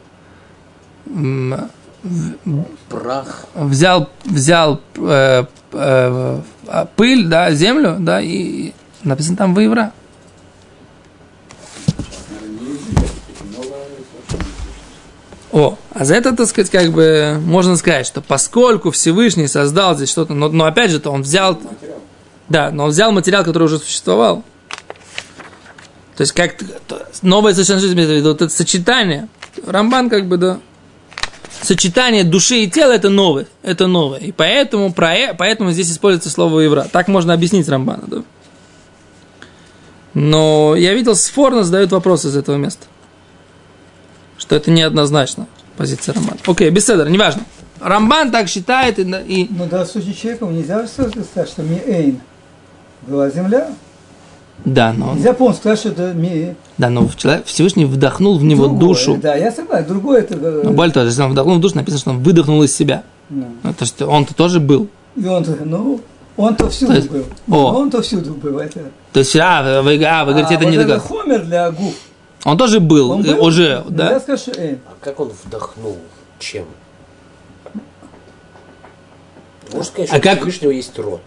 Прах. 2.88 3.44
взял, 3.54 4.10
взял 4.24 4.80
э, 4.96 5.44
э, 5.72 6.40
э, 6.66 6.86
пыль, 6.96 7.26
да, 7.26 7.50
землю, 7.52 7.96
да, 7.98 8.20
и 8.20 8.72
написано 9.04 9.36
там 9.36 9.54
Вевра. 9.54 9.92
О, 15.58 15.76
а 15.92 16.04
за 16.04 16.14
это, 16.14 16.36
так 16.36 16.46
сказать, 16.46 16.70
как 16.70 16.92
бы 16.92 17.36
можно 17.44 17.76
сказать, 17.76 18.06
что 18.06 18.20
поскольку 18.20 18.92
Всевышний 18.92 19.48
создал 19.48 19.96
здесь 19.96 20.08
что-то, 20.08 20.32
но, 20.32 20.48
но 20.48 20.66
опять 20.66 20.92
же, 20.92 21.00
то 21.00 21.10
он 21.10 21.22
взял, 21.22 21.58
да, 22.48 22.70
но 22.70 22.84
он 22.84 22.90
взял 22.90 23.10
материал, 23.10 23.42
который 23.42 23.64
уже 23.64 23.80
существовал. 23.80 24.44
То 26.16 26.20
есть 26.20 26.32
как 26.32 26.54
новое 27.22 27.54
совершенно 27.54 27.80
жизнь, 27.80 28.22
вот 28.22 28.40
это 28.40 28.48
сочетание. 28.54 29.26
Рамбан 29.66 30.08
как 30.10 30.28
бы, 30.28 30.36
да, 30.36 30.60
сочетание 31.62 32.22
души 32.22 32.60
и 32.60 32.70
тела 32.70 32.92
это 32.92 33.10
новое, 33.10 33.48
это 33.64 33.88
новое. 33.88 34.20
И 34.20 34.30
поэтому, 34.30 34.92
про, 34.92 35.16
э- 35.16 35.34
поэтому 35.34 35.72
здесь 35.72 35.90
используется 35.90 36.30
слово 36.30 36.60
евра. 36.60 36.86
Так 36.92 37.08
можно 37.08 37.34
объяснить 37.34 37.68
Рамбана, 37.68 38.04
да. 38.06 38.22
Но 40.14 40.76
я 40.76 40.94
видел, 40.94 41.16
Сфорно 41.16 41.64
задает 41.64 41.90
вопрос 41.90 42.24
из 42.24 42.36
этого 42.36 42.54
места. 42.54 42.86
Что 44.48 44.56
это 44.56 44.70
неоднозначно 44.70 45.46
позиция 45.76 46.14
Рамбана. 46.14 46.38
Окей, 46.46 46.70
беседер, 46.70 47.06
неважно. 47.10 47.42
Рамбан 47.80 48.30
так 48.30 48.48
считает 48.48 48.98
и, 48.98 49.02
и 49.02 49.46
Ну 49.50 49.66
да, 49.70 49.84
в 49.84 49.88
случае 49.88 50.14
человека 50.14 50.46
нельзя 50.46 50.86
сказать, 50.86 51.48
что 51.50 51.62
Миэйн 51.62 52.18
была 53.06 53.28
земля. 53.28 53.68
Да, 54.64 54.94
но, 54.94 55.12
Нельзя 55.12 55.34
полностью 55.34 55.60
сказать, 55.60 55.78
что 55.80 55.88
это 55.90 56.14
ми- 56.14 56.54
да, 56.78 56.88
но 56.88 57.06
человек, 57.14 57.44
Всевышний 57.44 57.84
вдохнул 57.84 58.38
в 58.38 58.42
него 58.44 58.68
другое. 58.68 58.80
душу. 58.88 59.18
Да, 59.22 59.34
я 59.36 59.52
согласен. 59.52 59.86
Другое 59.86 60.20
это... 60.22 60.34
э, 60.34 60.62
Но 60.64 60.70
более 60.72 60.94
того, 60.94 61.04
если 61.04 61.20
он 61.22 61.32
вдохнул 61.32 61.56
в 61.58 61.60
душу, 61.60 61.76
написано, 61.76 62.00
что 62.00 62.10
он 62.12 62.22
выдохнул 62.22 62.62
из 62.62 62.74
себя. 62.74 63.02
ну. 63.28 63.44
Ну, 63.62 63.70
Это 63.70 63.84
что 63.84 64.06
он-то 64.06 64.34
тоже 64.34 64.60
был. 64.60 64.88
И 65.14 65.26
он-то, 65.26 65.56
ну, 65.62 66.00
он-то 66.38 66.70
всюду 66.70 66.92
То 66.92 66.96
есть- 66.98 67.10
был. 67.10 67.24
О. 67.50 67.74
Он-то 67.74 68.00
всюду 68.00 68.32
был. 68.32 68.58
Это, 68.58 68.80
То 69.12 69.20
есть, 69.20 69.36
а, 69.36 69.82
вы, 69.82 70.02
а, 70.02 70.24
вы 70.24 70.32
говорите, 70.32 70.54
а, 70.54 70.56
это 70.56 70.64
вот 70.64 70.70
не 70.70 70.76
это 70.78 70.98
хомер 70.98 71.44
для 71.44 71.70
губ. 71.70 71.94
Он 72.44 72.56
тоже 72.56 72.80
был, 72.80 73.10
Он 73.10 73.24
э, 73.24 73.34
был? 73.34 73.44
уже, 73.44 73.84
Нельзя 73.88 74.10
да? 74.10 74.20
сказать, 74.20 74.40
что, 74.40 74.50
э, 74.52 74.76
А 74.86 74.94
как 75.00 75.20
он 75.20 75.30
вдохнул? 75.44 75.96
Чем? 76.38 76.66
Можно 79.70 79.84
сказать, 79.84 80.10
А 80.12 80.20
как- 80.20 80.38
у 80.38 80.40
Всевышнего 80.42 80.70
есть 80.70 80.98
рот. 80.98 81.20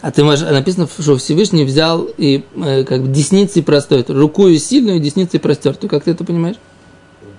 А 0.00 0.10
ты 0.10 0.24
можешь, 0.24 0.48
написано, 0.48 0.88
что 0.98 1.16
Всевышний 1.16 1.64
взял 1.64 2.02
и 2.18 2.44
э, 2.56 2.84
как 2.84 3.02
бы 3.02 3.08
десницей 3.08 3.62
простой, 3.62 4.04
рукою 4.08 4.58
сильную, 4.58 4.98
десницей 5.00 5.38
простертую. 5.38 5.88
Как 5.88 6.04
ты 6.04 6.10
это 6.10 6.24
понимаешь? 6.24 6.56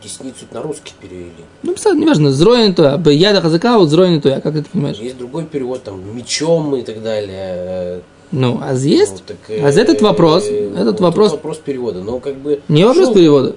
Десницу 0.01 0.45
на 0.51 0.61
русский 0.61 0.93
перевели. 0.99 1.31
Ну, 1.61 1.73
писать, 1.73 1.95
неважно, 1.95 2.31
зроен 2.31 2.73
то, 2.73 2.93
а 2.95 3.09
яда 3.11 3.41
хазака, 3.41 3.77
вот 3.77 3.89
зроен 3.89 4.21
то, 4.21 4.33
а 4.35 4.41
как 4.41 4.53
ты 4.53 4.59
это 4.59 4.69
понимаешь? 4.69 4.97
Есть 4.97 5.17
другой 5.17 5.45
перевод, 5.45 5.83
там, 5.83 6.15
мечом 6.15 6.75
и 6.75 6.81
так 6.83 7.01
далее. 7.01 8.01
Ну, 8.33 8.59
а 8.61 8.73
есть? 8.73 9.13
Ну, 9.13 9.19
так, 9.27 9.37
а 9.49 9.69
этот 9.69 10.01
э, 10.01 10.03
вопрос, 10.03 10.45
э, 10.49 10.71
этот 10.73 10.99
вот 10.99 11.01
вопрос, 11.01 11.31
вопрос 11.31 11.57
перевода. 11.59 12.01
Но 12.01 12.19
как 12.19 12.35
бы... 12.35 12.59
не 12.67 12.83
вопрос 12.83 13.09
шел- 13.09 13.13
перевода. 13.13 13.55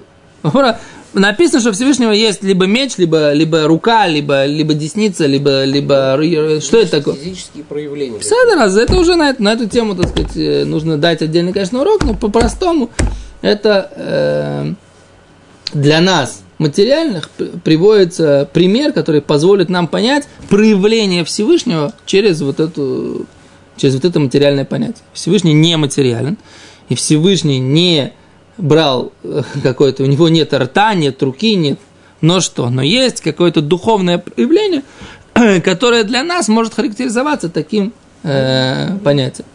Написано, 1.15 1.61
что 1.61 1.73
Всевышнего 1.73 2.11
есть 2.11 2.43
либо 2.43 2.67
меч, 2.67 2.99
либо, 2.99 3.33
либо 3.33 3.67
рука, 3.67 4.07
либо, 4.07 4.45
либо 4.45 4.75
десница, 4.75 5.25
либо, 5.25 5.65
либо... 5.65 6.15
р- 6.19 6.61
Что 6.61 6.77
это 6.79 6.91
такое? 6.99 7.15
Физические 7.15 7.65
проявления. 7.65 8.19
Раз, 8.55 8.77
это 8.77 8.97
уже 8.99 9.17
на, 9.17 9.31
эту- 9.31 9.43
на 9.43 9.55
эту 9.55 9.67
тему, 9.67 9.97
так 9.97 10.09
сказать, 10.11 10.37
э, 10.37 10.65
нужно 10.67 10.99
дать 10.99 11.23
отдельный, 11.23 11.55
конечно, 11.55 11.81
урок, 11.81 12.05
но 12.05 12.13
по-простому 12.13 12.91
это 13.41 13.91
э, 13.97 14.73
для 15.73 16.01
нас, 16.03 16.43
материальных, 16.59 17.31
приводится 17.65 18.47
пример, 18.53 18.93
который 18.93 19.23
позволит 19.23 19.71
нам 19.71 19.89
понять 19.89 20.29
проявление 20.51 21.25
Всевышнего 21.25 21.95
через 22.05 22.43
вот, 22.43 22.61
эту, 22.61 23.25
через 23.77 23.95
вот 23.95 24.05
это 24.05 24.21
материальное 24.21 24.65
понятие. 24.65 25.03
Всевышний 25.13 25.53
не 25.53 25.77
материален, 25.77 26.39
и 26.89 26.95
Всевышний 26.95 27.59
не 27.59 28.13
брал 28.59 29.13
э, 29.23 29.43
какое-то, 29.63 30.03
у 30.03 30.07
него 30.07 30.29
нет 30.29 30.53
рта, 30.55 30.95
нет 30.95 31.23
руки, 31.23 31.55
нет 31.55 31.79
но 32.21 32.41
что? 32.41 32.71
Но 32.71 32.83
есть 32.83 33.21
какое-то 33.21 33.61
духовное 33.61 34.19
проявление, 34.19 34.83
которое 35.65 36.05
для 36.05 36.23
нас 36.23 36.49
может 36.49 36.75
характеризоваться 36.75 37.49
таким 37.49 37.93
э, 38.23 38.97
понятием. 39.05 39.47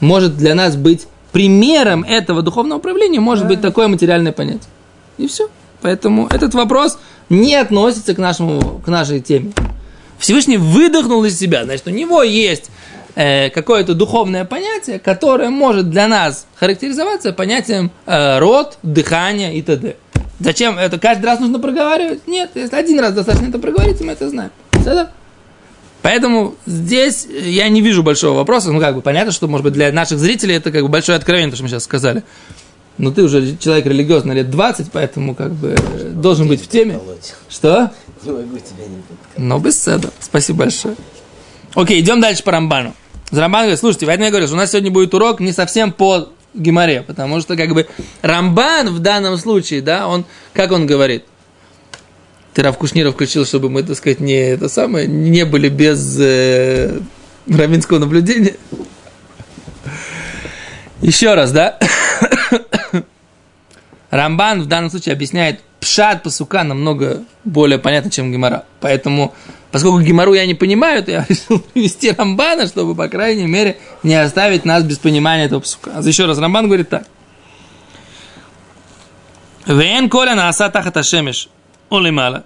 Может 0.00 0.36
для 0.36 0.54
нас 0.54 0.76
быть 0.76 1.06
примером 1.32 2.04
этого 2.04 2.42
духовного 2.42 2.78
проявления, 2.80 3.20
может 3.20 3.46
быть 3.46 3.60
такое 3.60 3.88
материальное 3.88 4.32
понятие. 4.32 4.70
И 5.18 5.26
все. 5.26 5.48
Поэтому 5.80 6.26
этот 6.28 6.54
вопрос 6.54 6.98
не 7.28 7.54
относится 7.54 8.14
к, 8.14 8.18
нашему, 8.18 8.80
к 8.84 8.88
нашей 8.88 9.20
теме. 9.20 9.52
Всевышний 10.18 10.56
выдохнул 10.56 11.24
из 11.24 11.38
себя, 11.38 11.64
значит, 11.64 11.86
у 11.86 11.90
него 11.90 12.22
есть 12.22 12.70
э, 13.18 13.50
какое-то 13.50 13.94
духовное 13.94 14.44
понятие, 14.44 15.00
которое 15.00 15.50
может 15.50 15.90
для 15.90 16.06
нас 16.06 16.46
характеризоваться 16.54 17.32
понятием 17.32 17.90
э, 18.06 18.38
род, 18.38 18.78
дыхание 18.84 19.56
и 19.56 19.62
т.д. 19.62 19.96
Зачем 20.38 20.78
это 20.78 21.00
каждый 21.00 21.26
раз 21.26 21.40
нужно 21.40 21.58
проговаривать? 21.58 22.28
Нет, 22.28 22.52
если 22.54 22.76
один 22.76 23.00
раз 23.00 23.12
достаточно 23.12 23.48
это 23.48 23.58
проговорить, 23.58 24.00
мы 24.00 24.12
это 24.12 24.28
знаем. 24.28 24.52
Всё, 24.80 25.08
Поэтому 26.00 26.54
здесь 26.64 27.26
я 27.26 27.68
не 27.68 27.80
вижу 27.80 28.04
большого 28.04 28.36
вопроса. 28.36 28.70
Ну, 28.70 28.78
как 28.78 28.94
бы 28.94 29.00
понятно, 29.00 29.32
что, 29.32 29.48
может 29.48 29.64
быть, 29.64 29.72
для 29.72 29.90
наших 29.90 30.20
зрителей 30.20 30.54
это 30.54 30.70
как 30.70 30.82
бы 30.82 30.88
большое 30.88 31.16
откровение, 31.16 31.50
то, 31.50 31.56
что 31.56 31.64
мы 31.64 31.68
сейчас 31.68 31.82
сказали. 31.82 32.22
Но 32.98 33.10
ты 33.10 33.24
уже 33.24 33.56
человек 33.56 33.86
религиозный 33.86 34.36
лет 34.36 34.48
20, 34.48 34.92
поэтому 34.92 35.34
как 35.34 35.52
бы 35.52 35.74
э, 35.76 36.10
должен 36.10 36.46
быть 36.46 36.62
в 36.62 36.68
теме. 36.68 36.98
Володя, 36.98 37.20
Что? 37.48 37.90
Не 38.24 38.30
могу 38.30 38.58
тебя 38.58 38.86
не 38.86 39.02
подколоть. 39.02 39.38
Ну, 39.38 39.58
без 39.58 39.82
седа. 39.82 40.10
Спасибо 40.20 40.60
большое. 40.60 40.94
Окей, 41.74 42.00
идем 42.00 42.20
дальше 42.20 42.44
по 42.44 42.52
Рамбану. 42.52 42.94
Рамбан 43.30 43.62
говорит, 43.62 43.78
слушайте, 43.78 44.06
я 44.06 44.16
говорю, 44.16 44.46
что 44.46 44.54
у 44.54 44.58
нас 44.58 44.70
сегодня 44.70 44.90
будет 44.90 45.12
урок 45.14 45.40
не 45.40 45.52
совсем 45.52 45.92
по 45.92 46.28
Гимаре, 46.54 47.02
потому 47.02 47.40
что 47.40 47.56
как 47.56 47.74
бы 47.74 47.86
Рамбан 48.22 48.88
в 48.88 49.00
данном 49.00 49.36
случае, 49.36 49.82
да, 49.82 50.08
он, 50.08 50.24
как 50.54 50.72
он 50.72 50.86
говорит, 50.86 51.24
ты 52.54 52.62
Рав 52.62 52.76
Кушниров 52.78 53.14
включил, 53.14 53.44
чтобы 53.44 53.70
мы, 53.70 53.82
так 53.82 53.96
сказать, 53.96 54.20
не 54.20 54.34
это 54.34 54.68
самое, 54.68 55.06
не 55.06 55.44
были 55.44 55.68
без 55.68 56.18
э, 56.18 57.00
равинского 57.46 57.98
наблюдения. 57.98 58.56
Еще 61.00 61.34
раз, 61.34 61.52
да? 61.52 61.78
Рамбан 64.10 64.62
в 64.62 64.66
данном 64.66 64.90
случае 64.90 65.12
объясняет 65.12 65.60
пшат 65.80 66.22
пасука 66.22 66.64
намного 66.64 67.22
более 67.44 67.78
понятно, 67.78 68.10
чем 68.10 68.32
Гимара. 68.32 68.64
Поэтому, 68.80 69.34
поскольку 69.72 70.00
Гимару 70.00 70.34
я 70.34 70.46
не 70.46 70.54
понимаю, 70.54 71.02
то 71.04 71.10
я 71.10 71.26
решил 71.28 71.60
привести 71.60 72.10
Рамбана, 72.12 72.66
чтобы, 72.66 72.94
по 72.94 73.08
крайней 73.08 73.46
мере, 73.46 73.78
не 74.02 74.14
оставить 74.14 74.64
нас 74.64 74.82
без 74.84 74.98
понимания 74.98 75.44
этого 75.44 75.60
пасука. 75.60 75.92
А 75.94 76.00
еще 76.02 76.26
раз, 76.26 76.38
Рамбан 76.38 76.66
говорит 76.66 76.88
так. 76.88 77.04
Вен 79.66 80.08
коля 80.08 80.34
на 80.34 80.48
аса 80.48 80.70
тахат 80.70 80.96
ашемеш 80.96 81.48
олимала. 81.90 82.44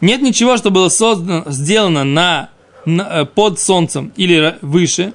Нет 0.00 0.22
ничего, 0.22 0.56
что 0.56 0.70
было 0.70 0.88
создано, 0.88 1.44
сделано 1.46 2.02
на, 2.04 2.48
на- 2.84 3.20
э, 3.20 3.24
под 3.24 3.60
солнцем 3.60 4.12
или 4.16 4.58
выше. 4.60 5.12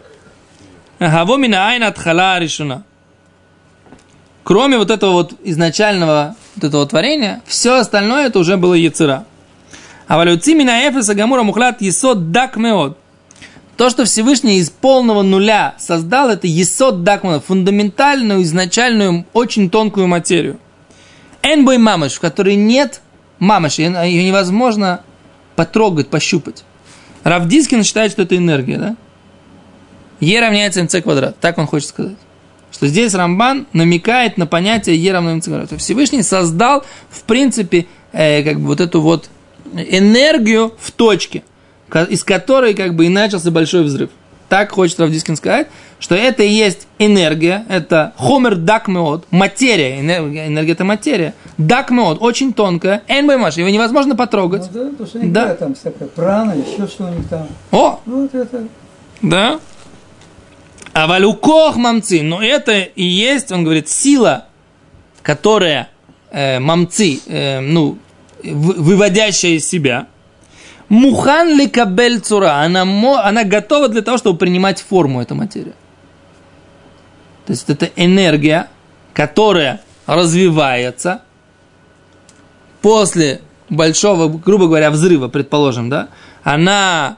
Гаво 1.00 1.36
мина 1.36 1.68
айна 1.68 1.92
тхала 1.92 2.40
решена. 2.40 2.84
Кроме 4.44 4.78
вот 4.78 4.90
этого 4.90 5.12
вот 5.12 5.34
изначального 5.44 6.36
вот 6.56 6.64
этого 6.64 6.88
творения, 6.88 7.42
все 7.46 7.76
остальное 7.80 8.28
это 8.28 8.40
уже 8.40 8.56
было 8.56 8.76
яцера. 8.76 9.26
А 10.08 10.18
валюци 10.18 10.54
мина 10.54 10.88
эфеса 10.90 11.14
гамура 11.14 11.44
мухлат 11.44 11.82
есот 11.82 12.32
дак 12.32 12.56
меод. 12.56 12.98
То, 13.76 13.90
что 13.90 14.06
Всевышний 14.06 14.58
из 14.58 14.70
полного 14.70 15.22
нуля 15.22 15.76
создал, 15.78 16.30
это 16.30 16.48
есот 16.48 17.04
дак 17.04 17.24
меод, 17.24 17.44
фундаментальную, 17.46 18.42
изначальную, 18.44 19.26
очень 19.34 19.70
тонкую 19.70 20.08
материю. 20.08 20.60
Энбой 21.44 21.78
мамыш, 21.78 22.14
в 22.14 22.20
которой 22.22 22.56
нет 22.56 23.02
мамыши, 23.40 23.82
ее 23.82 24.24
невозможно 24.24 25.02
потрогать, 25.56 26.08
пощупать. 26.08 26.64
Равдискин 27.24 27.84
считает, 27.84 28.12
что 28.12 28.24
это 28.24 28.38
энергия, 28.38 28.78
да? 28.78 28.96
Е 30.20 30.40
равняется 30.40 30.82
МЦ 30.84 31.02
квадрат. 31.04 31.38
Так 31.40 31.58
он 31.58 31.68
хочет 31.68 31.90
сказать. 31.90 32.18
Что 32.72 32.88
здесь 32.88 33.14
Рамбан 33.14 33.68
намекает 33.74 34.38
на 34.38 34.48
понятие 34.48 34.96
Е 34.96 35.12
равно 35.12 35.36
МЦ 35.36 35.46
квадрат. 35.46 35.80
Всевышний 35.80 36.24
создал, 36.24 36.84
в 37.10 37.24
принципе, 37.24 37.88
э, 38.14 38.44
как 38.44 38.60
бы 38.60 38.68
вот 38.68 38.82
эту 38.82 39.02
вот 39.02 39.30
энергию 39.74 40.74
в 40.80 40.92
точке, 40.92 41.44
из 42.10 42.24
которой 42.24 42.74
как 42.74 42.96
бы 42.96 43.06
и 43.06 43.10
начался 43.10 43.52
большой 43.52 43.84
взрыв. 43.84 44.10
Так 44.50 44.72
хочет 44.72 44.98
Равдискин 45.00 45.36
сказать, 45.36 45.68
что 46.00 46.16
это 46.16 46.42
и 46.44 46.48
есть 46.50 46.88
энергия, 47.00 47.66
это 47.68 48.14
хомер 48.18 48.56
дакмеот, 48.56 49.26
материя, 49.30 50.00
энергия, 50.00 50.48
энергия 50.48 50.72
это 50.72 50.86
материя, 50.86 51.34
дакмеот, 51.58 52.20
очень 52.22 52.54
тонкая, 52.54 53.04
энбаймаш, 53.10 53.58
его 53.58 53.68
невозможно 53.68 54.12
Ну, 54.14 54.18
потрогать. 54.18 54.72
да, 54.72 54.86
потому 54.92 55.08
что 55.08 55.20
Да. 55.24 55.54
там 55.56 55.76
всякая 55.76 56.08
прана, 56.08 56.54
еще 56.54 56.88
что 56.88 57.06
у 57.06 57.10
них 57.10 57.28
там. 57.28 57.48
О, 57.72 58.00
Вот 58.06 58.34
это. 58.34 58.68
Да? 59.22 59.60
А 60.94 61.08
валюкох 61.08 61.76
мамцы, 61.76 62.22
но 62.24 62.42
это 62.42 62.80
и 62.80 63.04
есть, 63.04 63.52
он 63.52 63.64
говорит, 63.66 63.90
сила, 63.90 64.46
которая 65.24 65.90
э, 66.32 66.60
мамцы, 66.60 67.20
э, 67.28 67.60
ну, 67.60 67.98
выводящая 68.44 69.52
из 69.52 69.68
себя, 69.68 70.08
мухан 70.90 71.58
ли 71.58 71.68
кабель 71.68 72.20
цура, 72.20 72.62
она, 72.62 72.82
она 72.82 73.44
готова 73.44 73.88
для 73.90 74.02
того, 74.02 74.18
чтобы 74.18 74.38
принимать 74.38 74.82
форму 74.82 75.22
этой 75.22 75.34
материи. 75.34 75.74
То 77.46 77.54
есть 77.54 77.70
это 77.70 77.90
энергия, 77.96 78.68
которая 79.14 79.82
развивается 80.06 81.22
после 82.82 83.42
большого, 83.70 84.28
грубо 84.30 84.68
говоря, 84.68 84.92
взрыва, 84.92 85.28
предположим, 85.28 85.90
да, 85.90 86.10
она 86.44 87.18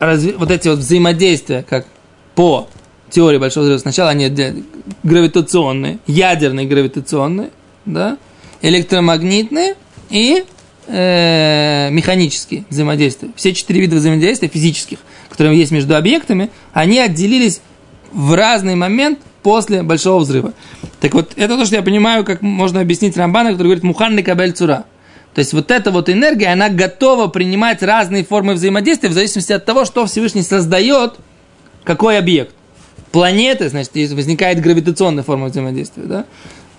разви- 0.00 0.36
вот 0.36 0.50
эти 0.50 0.68
вот 0.68 0.78
взаимодействия, 0.78 1.64
как 1.68 1.86
по 2.34 2.68
теории 3.10 3.38
большого 3.38 3.64
взрыва, 3.64 3.78
сначала 3.78 4.10
они 4.10 4.64
гравитационные, 5.02 5.98
ядерные 6.06 6.66
гравитационные, 6.66 7.50
да, 7.84 8.18
электромагнитные 8.62 9.74
и 10.10 10.44
э, 10.86 11.88
механические 11.90 12.64
взаимодействия. 12.68 13.30
Все 13.36 13.52
четыре 13.52 13.82
вида 13.82 13.96
взаимодействия 13.96 14.48
физических, 14.48 14.98
которые 15.28 15.58
есть 15.58 15.70
между 15.70 15.96
объектами, 15.96 16.50
они 16.72 16.98
отделились 16.98 17.60
в 18.12 18.34
разный 18.34 18.74
момент 18.74 19.20
после 19.42 19.82
большого 19.82 20.20
взрыва. 20.20 20.52
Так 21.00 21.14
вот, 21.14 21.32
это 21.36 21.56
то, 21.56 21.64
что 21.64 21.76
я 21.76 21.82
понимаю, 21.82 22.24
как 22.24 22.42
можно 22.42 22.80
объяснить 22.80 23.16
Рамбана, 23.16 23.50
который 23.50 23.68
говорит 23.68 23.84
«Муханный 23.84 24.22
кабель 24.22 24.52
цура». 24.52 24.84
То 25.34 25.40
есть 25.40 25.52
вот 25.52 25.70
эта 25.70 25.90
вот 25.90 26.08
энергия, 26.08 26.48
она 26.48 26.68
готова 26.68 27.28
принимать 27.28 27.82
разные 27.82 28.24
формы 28.24 28.54
взаимодействия 28.54 29.08
в 29.08 29.12
зависимости 29.12 29.52
от 29.52 29.64
того, 29.64 29.84
что 29.84 30.06
Всевышний 30.06 30.42
создает, 30.42 31.14
какой 31.84 32.18
объект. 32.18 32.54
планеты, 33.12 33.68
значит, 33.68 33.92
возникает 34.12 34.60
гравитационная 34.60 35.24
форма 35.24 35.46
взаимодействия, 35.46 36.04
да? 36.04 36.24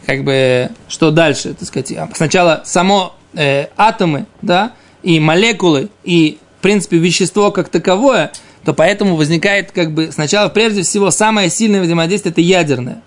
Как 0.09 0.23
бы, 0.23 0.71
что 0.87 1.11
дальше, 1.11 1.53
так 1.53 1.67
сказать, 1.67 1.91
а 1.91 2.09
сначала 2.15 2.63
само 2.65 3.15
э, 3.35 3.67
атомы, 3.77 4.25
да, 4.41 4.73
и 5.03 5.19
молекулы, 5.19 5.89
и, 6.03 6.39
в 6.57 6.63
принципе, 6.63 6.97
вещество 6.97 7.51
как 7.51 7.69
таковое, 7.69 8.31
то 8.65 8.73
поэтому 8.73 9.15
возникает, 9.15 9.71
как 9.71 9.93
бы, 9.93 10.11
сначала, 10.11 10.49
прежде 10.49 10.81
всего, 10.81 11.11
самое 11.11 11.51
сильное 11.51 11.83
взаимодействие– 11.83 12.31
это 12.33 12.41
ядерное. 12.41 13.03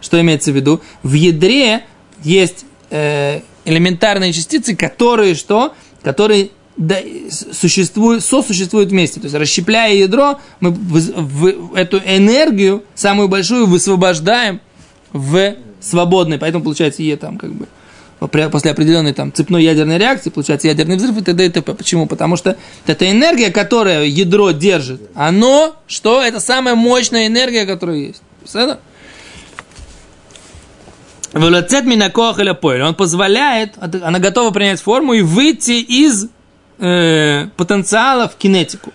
Что 0.00 0.20
имеется 0.20 0.50
в 0.50 0.56
виду? 0.56 0.80
В 1.04 1.12
ядре 1.12 1.84
есть 2.24 2.64
э, 2.90 3.42
элементарные 3.64 4.32
частицы, 4.32 4.74
которые 4.74 5.36
что? 5.36 5.72
Которые 6.02 6.48
да, 6.76 6.96
существуют, 7.30 8.24
сосуществуют 8.24 8.90
вместе. 8.90 9.20
То 9.20 9.26
есть, 9.26 9.36
расщепляя 9.36 9.94
ядро, 9.94 10.40
мы 10.58 10.70
выз- 10.70 11.12
в- 11.14 11.76
эту 11.76 11.98
энергию, 11.98 12.82
самую 12.96 13.28
большую, 13.28 13.66
высвобождаем 13.66 14.60
в 15.12 15.54
свободный. 15.82 16.38
Поэтому 16.38 16.64
получается 16.64 17.02
Е 17.02 17.16
там 17.16 17.36
как 17.38 17.52
бы 17.52 17.66
после 18.28 18.70
определенной 18.70 19.12
там 19.12 19.32
цепной 19.32 19.64
ядерной 19.64 19.98
реакции 19.98 20.30
получается 20.30 20.68
ядерный 20.68 20.96
взрыв 20.96 21.16
и 21.18 21.22
т.д. 21.22 21.46
и 21.46 21.48
т.п. 21.48 21.74
Почему? 21.74 22.06
Потому 22.06 22.36
что 22.36 22.56
эта 22.86 23.10
энергия, 23.10 23.50
которая 23.50 24.04
ядро 24.04 24.52
держит, 24.52 25.02
оно, 25.14 25.74
что? 25.86 26.22
Это 26.22 26.38
самая 26.40 26.74
мощная 26.74 27.26
энергия, 27.26 27.66
которая 27.66 27.96
есть. 27.96 28.22
Понятно? 28.52 28.78
Вылецет 31.32 31.84
минакох 31.84 32.38
или 32.40 32.52
поэль. 32.52 32.82
Он 32.82 32.94
позволяет, 32.94 33.74
она 33.78 34.18
готова 34.18 34.50
принять 34.50 34.80
форму 34.80 35.14
и 35.14 35.22
выйти 35.22 35.80
из 35.80 36.28
э, 36.78 37.46
потенциала 37.56 38.28
в 38.28 38.36
кинетику. 38.36 38.92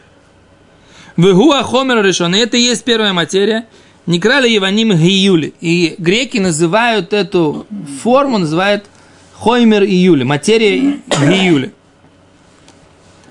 Вегуа 1.17 1.63
хомер 1.63 2.03
решен. 2.03 2.35
И 2.35 2.37
это 2.37 2.57
и 2.57 2.61
есть 2.61 2.83
первая 2.83 3.11
материя. 3.11 3.65
Не 4.07 4.19
крали 4.21 4.55
Иваним 4.57 4.93
Гиюли. 4.93 5.53
И 5.59 5.95
греки 5.97 6.37
называют 6.37 7.11
эту 7.11 7.67
форму, 8.01 8.37
называют 8.37 8.85
Хоймер 9.33 9.83
Июли, 9.83 10.23
материя 10.23 11.01
Гиюли. 11.09 11.73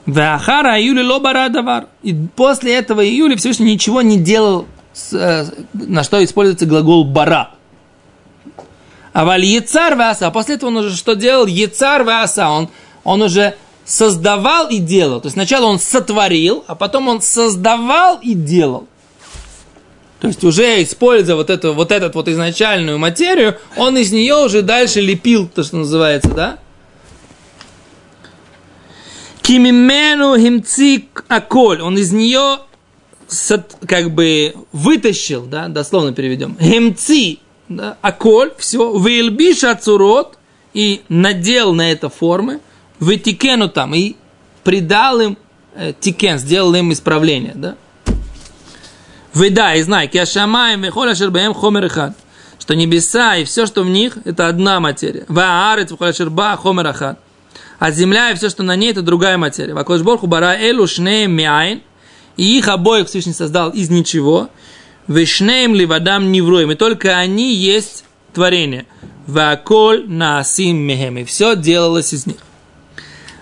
Вахара 0.04 0.78
Июли 0.78 1.02
лобара 1.02 1.48
давар. 1.48 1.86
И 2.02 2.14
после 2.36 2.74
этого 2.74 3.04
Июли 3.04 3.36
Всевышний 3.36 3.72
ничего 3.72 4.02
не 4.02 4.18
делал, 4.18 4.66
э, 5.12 5.46
на 5.72 6.04
что 6.04 6.22
используется 6.22 6.66
глагол 6.66 7.04
бара. 7.04 7.50
А 9.14 9.24
валь 9.24 9.46
Ецар 9.46 9.96
Васа, 9.96 10.26
а 10.26 10.30
после 10.30 10.56
этого 10.56 10.68
он 10.68 10.76
уже 10.76 10.94
что 10.94 11.14
делал? 11.14 11.46
Ецар 11.46 12.04
Васа, 12.04 12.50
он, 12.50 12.68
он 13.02 13.22
уже 13.22 13.56
создавал 13.86 14.68
и 14.68 14.76
делал. 14.76 15.22
То 15.22 15.26
есть 15.28 15.34
сначала 15.36 15.64
он 15.64 15.80
сотворил, 15.80 16.64
а 16.66 16.74
потом 16.74 17.08
он 17.08 17.22
создавал 17.22 18.18
и 18.20 18.34
делал. 18.34 18.86
То 20.26 20.30
есть 20.30 20.44
уже 20.44 20.82
используя 20.82 21.36
вот 21.36 21.50
эту 21.50 21.72
вот 21.72 21.92
этот 21.92 22.16
вот 22.16 22.26
изначальную 22.26 22.98
материю, 22.98 23.58
он 23.76 23.96
из 23.96 24.10
нее 24.10 24.34
уже 24.44 24.62
дальше 24.62 25.00
лепил, 25.00 25.46
то, 25.46 25.62
что 25.62 25.76
называется, 25.76 26.30
да? 26.30 26.58
Кимимену 29.40 30.36
химцик 30.36 31.24
аколь. 31.28 31.80
Он 31.80 31.96
из 31.96 32.10
нее 32.10 32.58
как 33.86 34.10
бы 34.10 34.54
вытащил, 34.72 35.46
да, 35.46 35.68
дословно 35.68 36.12
переведем. 36.12 36.56
המציא, 36.60 37.38
да, 37.68 37.96
הכל, 38.00 38.50
все, 38.58 38.98
והלביש 38.98 39.62
הצורות, 39.62 40.38
и 40.74 41.02
надел 41.08 41.72
на 41.72 41.92
это 41.92 42.08
формы, 42.08 42.58
ותיקן 42.98 43.68
אותם, 43.68 43.94
и 43.94 44.16
придал 44.64 45.20
им 45.20 45.38
э, 45.76 45.92
תיקון, 46.00 46.38
сделал 46.38 46.74
им 46.74 46.92
исправление, 46.92 47.52
да. 47.54 47.76
ודע 49.36 49.74
и 49.74 49.82
знай, 49.82 50.08
כי 50.08 50.32
השמים 50.32 50.80
וכל 50.80 51.14
אשר 51.14 51.36
בהם 51.36 51.52
חומר 51.52 51.88
אחד. 51.88 52.16
Что 52.58 52.74
небеса 52.74 53.36
и 53.36 53.44
все, 53.44 53.66
что 53.66 53.82
в 53.82 53.90
них, 53.90 54.16
это 54.24 54.48
одна 54.48 54.80
материя. 54.80 55.26
והארץ 55.28 55.90
וכל 55.90 56.14
אשר 56.14 56.42
בה 56.42 56.56
חומר 56.56 56.86
אחד. 56.86 57.18
А 57.78 57.90
земля 57.90 58.30
и 58.30 58.34
все, 58.34 58.48
что 58.48 58.62
на 58.62 58.76
ней, 58.76 58.92
это 58.92 59.02
другая 59.02 59.36
материя. 59.36 59.74
והקדוש 59.74 60.00
ברוך 60.00 60.26
הוא 60.26 60.41
ברא 60.41 60.56
אלו 60.58 60.86
שניהם 60.86 61.32
מאין. 61.32 61.82
И 62.38 62.56
их 62.56 62.68
обоих 62.68 63.08
Всевышний 63.08 63.34
создал 63.34 63.68
из 63.68 63.90
ничего. 63.90 64.48
Вешнеем 65.06 65.74
ли 65.74 65.84
водам 65.84 66.32
невроем. 66.32 66.72
И 66.72 66.74
только 66.74 67.18
они 67.18 67.54
есть 67.54 68.04
творение. 68.32 68.86
Ваколь 69.26 70.08
наасим 70.08 70.78
мехем. 70.78 71.18
И 71.18 71.24
все 71.24 71.54
делалось 71.56 72.14
из 72.14 72.24
них. 72.24 72.38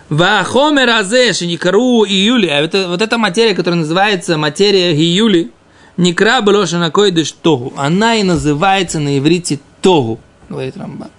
Вахомер 0.09 0.91
азе 0.91 1.33
шиникару 1.33 2.05
июли. 2.05 2.49
А 2.49 2.63
это, 2.63 2.89
вот 2.89 3.01
эта 3.01 3.17
материя, 3.17 3.55
которая 3.55 3.79
называется 3.79 4.37
материя 4.37 4.93
июли, 4.93 5.53
Никра 5.97 6.41
Белоша 6.41 6.79
Накойдыш 6.79 7.33
Тогу. 7.33 7.73
Она 7.77 8.17
и 8.17 8.23
называется 8.23 8.99
на 9.01 9.19
иврите 9.19 9.61
Тогу, 9.81 10.19
говорит 10.49 10.77
Рамбан. 10.77 11.11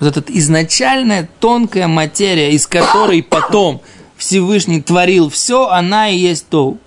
Вот 0.00 0.16
эта 0.16 0.32
изначальная 0.38 1.28
тонкая 1.40 1.88
материя, 1.88 2.52
из 2.52 2.66
которой 2.66 3.22
потом 3.22 3.80
Всевышний 4.16 4.80
творил 4.80 5.28
все, 5.28 5.68
она 5.68 6.08
и 6.08 6.16
есть 6.16 6.48
Тогу. 6.48 6.78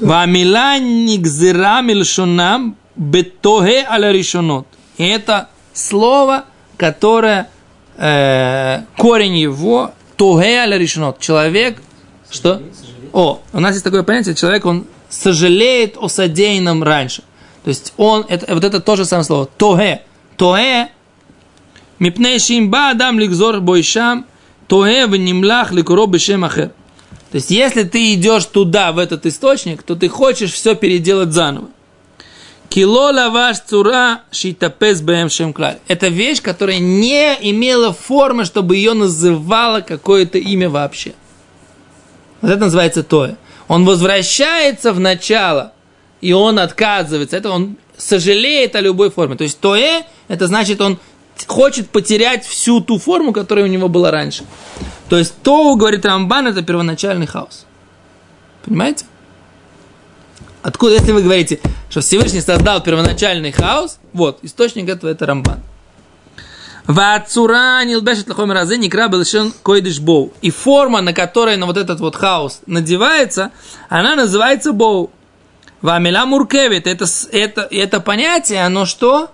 Вамила 0.00 0.78
нигзира 0.78 1.80
мильшунам 1.82 2.76
бетоге 2.96 3.86
аля 3.88 4.12
решонот. 4.12 4.66
И 4.98 5.04
это 5.04 5.48
слово, 5.72 6.44
которое 6.76 7.48
э, 7.96 8.82
корень 8.96 9.36
его 9.36 9.92
тоге 10.16 10.60
аля 10.60 10.78
решонот. 10.78 11.20
Человек, 11.20 11.80
что? 12.30 12.62
О, 13.14 13.40
у 13.52 13.60
нас 13.60 13.74
есть 13.74 13.84
такое 13.84 14.02
понятие, 14.02 14.34
человек, 14.34 14.66
он 14.66 14.86
сожалеет 15.08 15.96
о 15.96 16.08
содеянном 16.08 16.82
раньше. 16.82 17.22
То 17.62 17.68
есть 17.68 17.94
он, 17.96 18.26
это, 18.28 18.52
вот 18.52 18.64
это 18.64 18.80
то 18.80 18.96
же 18.96 19.04
самое 19.04 19.24
слово, 19.24 19.46
тоге. 19.46 20.02
Тоге, 20.36 20.88
мипней 22.00 22.40
шимба 22.40 22.90
адам 22.90 23.20
ликзор 23.20 23.60
бойшам, 23.60 24.26
тоге 24.66 25.06
внимлах 25.06 25.70
ликуро 25.70 26.06
бешем. 26.06 26.42
То 26.48 26.72
есть, 27.38 27.52
если 27.52 27.84
ты 27.84 28.14
идешь 28.14 28.46
туда, 28.46 28.90
в 28.90 28.98
этот 28.98 29.26
источник, 29.26 29.84
то 29.84 29.94
ты 29.94 30.08
хочешь 30.08 30.52
все 30.52 30.74
переделать 30.74 31.32
заново. 31.32 31.68
Кило 32.68 33.12
лаваш 33.12 33.60
цура 33.60 34.22
шитапес 34.32 35.00
бэм 35.02 35.28
шемклаль. 35.28 35.78
Это 35.86 36.08
вещь, 36.08 36.42
которая 36.42 36.80
не 36.80 37.36
имела 37.42 37.92
формы, 37.92 38.44
чтобы 38.44 38.74
ее 38.74 38.94
называло 38.94 39.82
какое-то 39.82 40.38
имя 40.38 40.68
вообще. 40.68 41.14
Вот 42.40 42.50
это 42.50 42.60
называется 42.60 43.02
тое. 43.02 43.36
Он 43.68 43.84
возвращается 43.84 44.92
в 44.92 45.00
начало, 45.00 45.72
и 46.20 46.32
он 46.32 46.58
отказывается. 46.58 47.36
Это 47.36 47.50
он 47.50 47.76
сожалеет 47.96 48.76
о 48.76 48.80
любой 48.80 49.10
форме. 49.10 49.36
То 49.36 49.44
есть 49.44 49.58
тое, 49.60 50.04
это 50.28 50.46
значит, 50.46 50.80
он 50.80 50.98
хочет 51.46 51.90
потерять 51.90 52.44
всю 52.44 52.80
ту 52.80 52.98
форму, 52.98 53.32
которая 53.32 53.64
у 53.64 53.68
него 53.68 53.88
была 53.88 54.10
раньше. 54.10 54.44
То 55.08 55.18
есть 55.18 55.34
то, 55.42 55.74
говорит 55.76 56.04
Рамбан, 56.04 56.46
это 56.46 56.62
первоначальный 56.62 57.26
хаос. 57.26 57.66
Понимаете? 58.64 59.04
Откуда, 60.62 60.94
если 60.94 61.12
вы 61.12 61.22
говорите, 61.22 61.60
что 61.90 62.00
Всевышний 62.00 62.40
создал 62.40 62.82
первоначальный 62.82 63.52
хаос, 63.52 63.98
вот, 64.14 64.38
источник 64.42 64.88
этого 64.88 65.10
это 65.10 65.26
Рамбан. 65.26 65.60
Вацура 66.86 67.82
нилбешет 67.84 68.28
лахом 68.28 68.52
разе 68.52 68.76
никра 68.76 69.08
белшен 69.08 69.52
койдыш 69.62 70.00
боу. 70.00 70.32
И 70.42 70.50
форма, 70.50 71.00
на 71.00 71.14
которой 71.14 71.56
на 71.56 71.66
вот 71.66 71.78
этот 71.78 72.00
вот 72.00 72.14
хаос 72.14 72.60
надевается, 72.66 73.52
она 73.88 74.14
называется 74.16 74.72
боу. 74.72 75.10
Вамила 75.80 76.26
муркевит. 76.26 76.86
Это, 76.86 77.06
это, 77.32 77.62
это 77.70 78.00
понятие, 78.00 78.64
оно 78.64 78.84
что? 78.84 79.30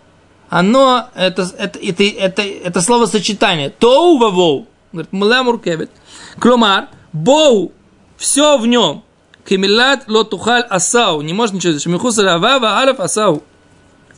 Оно, 0.48 1.08
это, 1.14 1.48
это, 1.58 1.78
это, 1.78 2.04
это, 2.04 2.42
это 2.42 2.80
словосочетание. 2.80 3.70
Тоу 3.70 4.18
вавоу. 4.18 4.66
Говорит, 4.92 5.12
мула 5.12 5.42
муркевит. 5.42 5.90
Клумар, 6.38 6.88
боу, 7.12 7.72
все 8.16 8.58
в 8.58 8.66
нем. 8.66 9.02
Кемилат 9.48 10.04
лотухаль 10.06 10.62
асау. 10.62 11.22
Не 11.22 11.32
может 11.32 11.54
ничего. 11.54 11.78
Шмихуса 11.78 12.22
равава 12.22 12.78
алиф 12.78 13.00
асау. 13.00 13.42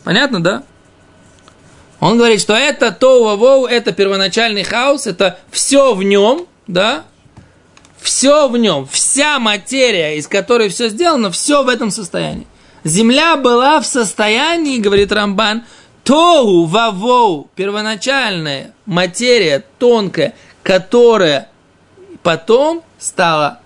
Понятно, 0.05 0.42
да? 0.42 0.62
Он 2.03 2.19
говорит, 2.19 2.41
что 2.41 2.55
это 2.55 2.91
Тоу 2.91 3.37
Воу, 3.37 3.65
это 3.67 3.93
первоначальный 3.93 4.65
хаос, 4.65 5.07
это 5.07 5.38
все 5.53 5.95
в 5.95 6.03
нем, 6.03 6.47
да? 6.67 7.05
Все 8.01 8.49
в 8.49 8.59
нем, 8.59 8.88
вся 8.91 9.38
материя, 9.38 10.17
из 10.19 10.27
которой 10.27 10.69
все 10.69 10.88
сделано, 10.88 11.31
все 11.31 11.62
в 11.62 11.69
этом 11.69 11.93
состоянии. 11.93 12.49
Земля 12.83 13.37
была 13.37 13.81
в 13.81 13.87
состоянии, 13.87 14.79
говорит 14.79 15.12
Рамбан, 15.12 15.62
Тоу 16.03 16.65
Вавоу, 16.65 17.49
первоначальная 17.55 18.75
материя, 18.85 19.62
тонкая, 19.79 20.35
которая 20.65 21.51
потом 22.25 22.83
стала 22.99 23.61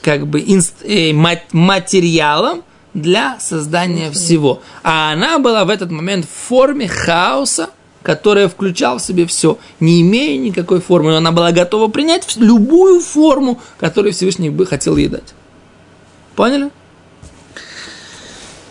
как 0.00 0.28
бы 0.28 0.40
инст- 0.40 0.84
э, 0.84 1.12
мат- 1.12 1.52
материалом 1.52 2.62
для 2.94 3.38
создания 3.40 4.10
всего. 4.10 4.62
А 4.82 5.12
она 5.12 5.38
была 5.38 5.64
в 5.64 5.70
этот 5.70 5.90
момент 5.90 6.24
в 6.24 6.48
форме 6.48 6.88
хаоса, 6.88 7.70
которая 8.02 8.48
включал 8.48 8.98
в 8.98 9.02
себе 9.02 9.26
все, 9.26 9.58
не 9.80 10.02
имея 10.02 10.38
никакой 10.38 10.80
формы. 10.80 11.10
Но 11.10 11.18
она 11.18 11.32
была 11.32 11.52
готова 11.52 11.88
принять 11.88 12.36
любую 12.36 13.00
форму, 13.00 13.60
которую 13.78 14.12
Всевышний 14.12 14.50
бы 14.50 14.66
хотел 14.66 14.96
ей 14.96 15.08
дать. 15.08 15.34
Поняли? 16.36 16.70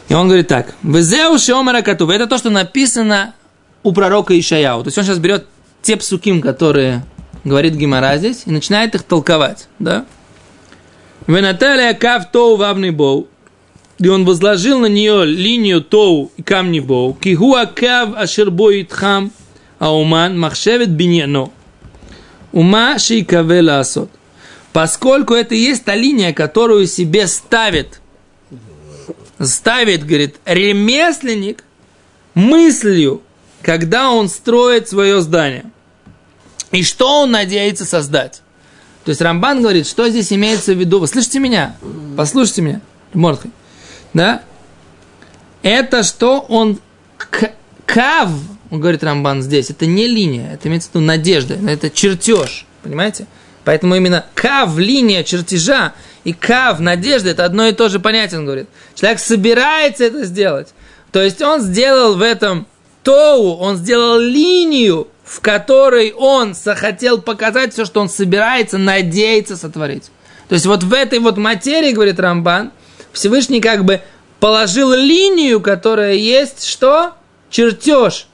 И 0.09 0.13
он 0.13 0.27
говорит 0.27 0.47
так. 0.47 0.75
Везеу 0.83 1.37
шеомера 1.37 1.81
катув. 1.81 2.09
Это 2.09 2.27
то, 2.27 2.37
что 2.37 2.49
написано 2.49 3.33
у 3.81 3.91
пророка 3.91 4.37
Ишаяу. 4.39 4.83
То 4.83 4.87
есть 4.87 4.97
он 4.97 5.03
сейчас 5.03 5.17
берет 5.17 5.47
те 5.81 5.97
псуким, 5.97 6.41
которые 6.41 7.03
говорит 7.43 7.73
Гимара 7.73 8.17
здесь, 8.17 8.43
и 8.45 8.51
начинает 8.51 8.95
их 8.95 9.03
толковать. 9.03 9.67
Да? 9.79 10.05
Венаталия 11.27 11.93
кав 11.93 12.31
тоу 12.31 12.55
вавный 12.57 12.91
боу. 12.91 13.27
И 13.99 14.07
он 14.07 14.25
возложил 14.25 14.79
на 14.79 14.87
нее 14.87 15.25
линию 15.25 15.81
тоу 15.81 16.31
и 16.35 16.41
камни 16.41 16.79
боу. 16.79 17.13
Кигуа 17.13 17.65
кав 17.65 18.15
ашербой 18.17 18.81
итхам 18.83 19.31
ауман 19.79 20.39
махшевет 20.39 20.89
биньяно. 20.89 21.51
Ума 22.51 22.97
шейкаве 22.99 23.59
асот. 23.69 24.09
Поскольку 24.71 25.35
это 25.35 25.53
и 25.53 25.59
есть 25.59 25.85
та 25.85 25.95
линия, 25.95 26.33
которую 26.33 26.87
себе 26.87 27.27
ставит, 27.27 28.01
ставит, 29.39 30.05
говорит, 30.05 30.37
ремесленник 30.45 31.63
мыслью, 32.33 33.21
когда 33.61 34.09
он 34.09 34.29
строит 34.29 34.89
свое 34.89 35.21
здание. 35.21 35.65
И 36.71 36.81
что 36.81 37.21
он 37.21 37.31
надеется 37.31 37.85
создать? 37.85 38.41
То 39.05 39.09
есть 39.09 39.21
Рамбан 39.21 39.61
говорит, 39.61 39.85
что 39.85 40.09
здесь 40.09 40.33
имеется 40.33 40.73
в 40.73 40.79
виду. 40.79 40.99
Вы 40.99 41.07
слышите 41.07 41.37
меня? 41.37 41.75
Послушайте 42.17 42.61
меня, 42.63 42.81
Мордхай. 43.13 43.51
Да? 44.13 44.43
Это 45.61 46.03
что 46.03 46.39
он 46.41 46.79
кав, 47.85 48.29
он 48.69 48.79
говорит 48.79 49.03
Рамбан 49.03 49.41
здесь, 49.41 49.69
это 49.69 49.85
не 49.85 50.07
линия, 50.07 50.53
это 50.53 50.67
имеется 50.67 50.89
в 50.89 50.95
виду 50.95 51.05
надежда, 51.05 51.57
это 51.67 51.89
чертеж, 51.89 52.65
понимаете? 52.81 53.27
Поэтому 53.63 53.95
именно 53.95 54.25
кав, 54.33 54.77
линия 54.77 55.23
чертежа 55.23 55.93
и 56.23 56.33
кав, 56.33 56.79
надежда, 56.79 57.29
это 57.29 57.45
одно 57.45 57.67
и 57.67 57.71
то 57.71 57.89
же 57.89 57.99
понятие, 57.99 58.39
он 58.39 58.45
говорит. 58.45 58.67
Человек 58.95 59.19
собирается 59.19 60.03
это 60.03 60.25
сделать. 60.25 60.69
То 61.11 61.21
есть 61.21 61.41
он 61.41 61.61
сделал 61.61 62.15
в 62.15 62.21
этом 62.21 62.67
тоу, 63.03 63.55
он 63.57 63.77
сделал 63.77 64.19
линию, 64.19 65.07
в 65.23 65.39
которой 65.39 66.11
он 66.11 66.53
захотел 66.53 67.21
показать 67.21 67.73
все, 67.73 67.85
что 67.85 68.01
он 68.01 68.09
собирается, 68.09 68.77
надеется 68.77 69.55
сотворить. 69.55 70.11
То 70.49 70.55
есть 70.55 70.65
вот 70.65 70.83
в 70.83 70.93
этой 70.93 71.19
вот 71.19 71.37
материи, 71.37 71.91
говорит 71.91 72.19
Рамбан, 72.19 72.71
Всевышний 73.13 73.61
как 73.61 73.85
бы 73.85 74.01
положил 74.39 74.93
линию, 74.93 75.61
которая 75.61 76.15
есть 76.15 76.65
что? 76.65 77.13
Чертеж. 77.49 78.27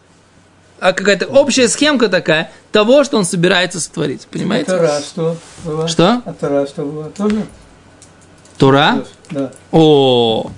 А 0.79 0.93
какая-то 0.93 1.27
общая 1.27 1.67
схемка 1.67 2.07
такая 2.07 2.51
того, 2.71 3.03
что 3.03 3.17
он 3.17 3.25
собирается 3.25 3.79
сотворить. 3.79 4.27
Понимаете? 4.31 4.71
А 4.71 4.77
Тора 4.77 5.01
что 5.01 5.37
было? 5.65 5.87
Что? 5.87 6.21
А 6.25 6.33
Тора 6.33 6.65
что 6.65 6.83
было? 6.83 7.09
Тоже? 7.09 7.45
Тура? 8.57 9.03
Да. 9.29 9.51
О, 9.71 10.51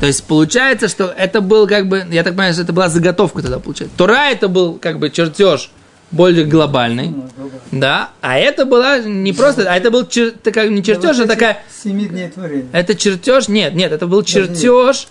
то 0.00 0.06
есть 0.06 0.24
получается, 0.24 0.88
что 0.88 1.06
это 1.06 1.40
был 1.40 1.66
как 1.66 1.88
бы, 1.88 2.06
я 2.10 2.22
так 2.22 2.34
понимаю, 2.34 2.52
что 2.52 2.62
это 2.62 2.72
была 2.72 2.88
заготовка 2.88 3.42
тогда 3.42 3.58
получается. 3.58 3.96
Тура 3.96 4.30
это 4.30 4.48
был 4.48 4.78
как 4.78 4.98
бы 4.98 5.10
чертеж 5.10 5.70
более 6.10 6.44
глобальный, 6.44 7.08
Ну, 7.08 7.28
добро. 7.36 7.58
да, 7.72 8.10
а 8.20 8.38
это 8.38 8.64
была 8.64 8.98
не 9.00 9.32
просто, 9.32 9.70
а 9.70 9.76
это 9.76 9.90
был 9.90 10.06
чер, 10.06 10.32
такая, 10.42 10.68
не 10.68 10.82
чертеж, 10.82 11.18
а 11.18 11.26
такая, 11.26 11.62
эти 11.68 11.82
Семи 11.88 12.06
дней 12.06 12.28
творения. 12.28 12.68
это 12.72 12.94
чертеж, 12.94 13.48
нет, 13.48 13.74
нет, 13.74 13.92
это 13.92 14.06
был 14.06 14.22
чертеж, 14.22 15.08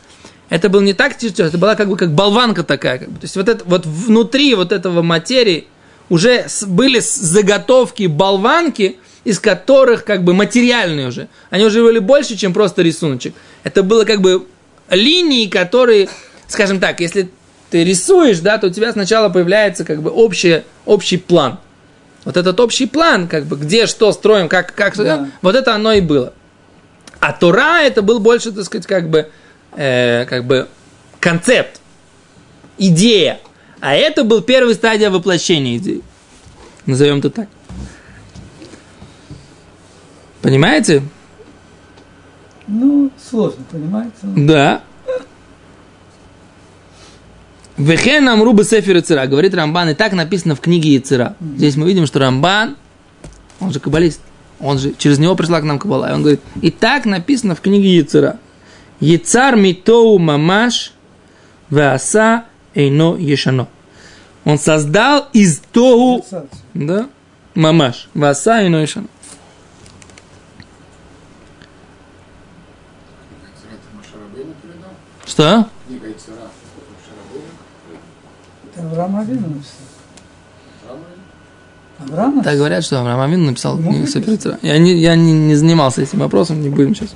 это 0.49 0.69
был 0.69 0.81
не 0.81 0.93
так 0.93 1.19
чертеж, 1.19 1.47
это 1.47 1.57
была 1.57 1.75
как 1.75 1.89
бы 1.89 1.97
как 1.97 2.13
болванка 2.13 2.63
такая, 2.63 2.99
как 2.99 3.09
бы. 3.09 3.19
то 3.19 3.25
есть 3.25 3.35
вот 3.35 3.49
это 3.49 3.63
вот 3.65 3.85
внутри 3.85 4.55
вот 4.55 4.71
этого 4.71 5.01
материи 5.01 5.67
уже 6.09 6.45
были 6.67 6.99
заготовки 6.99 8.07
болванки, 8.07 8.97
из 9.25 9.39
которых 9.39 10.05
как 10.05 10.23
бы 10.23 10.33
материальные 10.33 11.07
уже, 11.07 11.27
они 11.49 11.65
уже 11.65 11.83
были 11.83 11.99
больше, 11.99 12.37
чем 12.37 12.53
просто 12.53 12.83
рисуночек. 12.83 13.33
Это 13.63 13.81
было 13.83 14.05
как 14.05 14.21
бы 14.21 14.45
линии, 14.89 15.47
которые, 15.47 16.09
скажем 16.47 16.79
так, 16.79 16.99
если 16.99 17.29
ты 17.75 17.83
рисуешь, 17.83 18.39
да, 18.39 18.57
то 18.57 18.67
у 18.67 18.69
тебя 18.69 18.93
сначала 18.93 19.27
появляется 19.27 19.83
как 19.83 20.01
бы 20.01 20.09
общий, 20.09 20.63
общий 20.85 21.17
план. 21.17 21.59
Вот 22.23 22.37
этот 22.37 22.57
общий 22.61 22.85
план, 22.85 23.27
как 23.27 23.43
бы, 23.47 23.57
где 23.57 23.85
что 23.85 24.13
строим, 24.13 24.47
как, 24.47 24.73
как 24.73 24.95
Да. 24.95 25.27
вот 25.41 25.55
это 25.55 25.75
оно 25.75 25.91
и 25.91 25.99
было. 25.99 26.31
А 27.19 27.33
Тора 27.33 27.81
это 27.81 28.01
был 28.01 28.19
больше, 28.21 28.53
так 28.53 28.63
сказать, 28.63 28.87
как 28.87 29.09
бы, 29.09 29.29
э, 29.75 30.23
как 30.23 30.45
бы 30.45 30.69
концепт, 31.19 31.81
идея. 32.77 33.41
А 33.81 33.93
это 33.93 34.23
был 34.23 34.41
первая 34.41 34.73
стадия 34.73 35.09
воплощения 35.09 35.75
идеи. 35.75 36.01
Назовем 36.85 37.19
это 37.19 37.29
так. 37.29 37.49
Понимаете? 40.41 41.01
Ну, 42.67 43.11
сложно, 43.29 43.65
понимаете? 43.69 44.15
Да. 44.23 44.81
Вехен 47.77 48.29
амру 48.29 48.63
сефер 48.63 48.97
Яцера, 48.97 49.27
говорит 49.27 49.53
Рамбан, 49.53 49.89
и 49.89 49.93
так 49.93 50.13
написано 50.13 50.55
в 50.55 50.61
книге 50.61 50.93
Яцера. 50.95 51.35
Здесь 51.41 51.75
мы 51.75 51.85
видим, 51.87 52.05
что 52.05 52.19
Рамбан, 52.19 52.77
он 53.59 53.71
же 53.71 53.81
каббалист, 53.81 54.21
он 54.61 54.79
же, 54.79 54.93
через 54.97 55.19
него 55.19 55.35
пришла 55.35 55.59
к 55.59 55.65
нам 55.65 55.77
каббала, 55.77 56.09
и 56.09 56.13
он 56.13 56.21
говорит, 56.21 56.39
и 56.61 56.71
так 56.71 57.05
написано 57.05 57.53
в 57.53 57.61
книге 57.61 57.97
Яцера. 57.97 58.39
Яцар 59.01 59.57
митоу 59.57 60.17
мамаш 60.19 60.93
веаса 61.69 62.45
эйно 62.73 63.17
ешано. 63.17 63.67
Он 64.45 64.57
создал 64.57 65.27
из 65.33 65.59
тоу, 65.73 66.25
да, 66.73 67.09
мамаш, 67.55 68.07
веаса 68.13 68.61
эйно 68.61 68.77
ешано. 68.77 69.07
Ицера? 75.25 75.65
Что? 75.65 75.69
Это 78.75 78.85
Авраам 78.87 79.15
Авину 79.17 79.47
написал. 79.47 80.97
Авраам 81.97 82.43
Так 82.43 82.57
говорят, 82.57 82.83
что 82.83 82.99
Авраам 82.99 83.21
Авин 83.21 83.45
написал 83.45 83.77
Ну, 83.77 83.91
книгу 83.91 84.31
Яцера. 84.31 84.59
Я, 84.61 84.77
не, 84.77 84.93
я 84.95 85.15
не, 85.15 85.31
не 85.31 85.55
занимался 85.55 86.01
этим 86.01 86.19
вопросом, 86.19 86.61
не 86.61 86.69
будем 86.69 86.93
сейчас. 86.93 87.15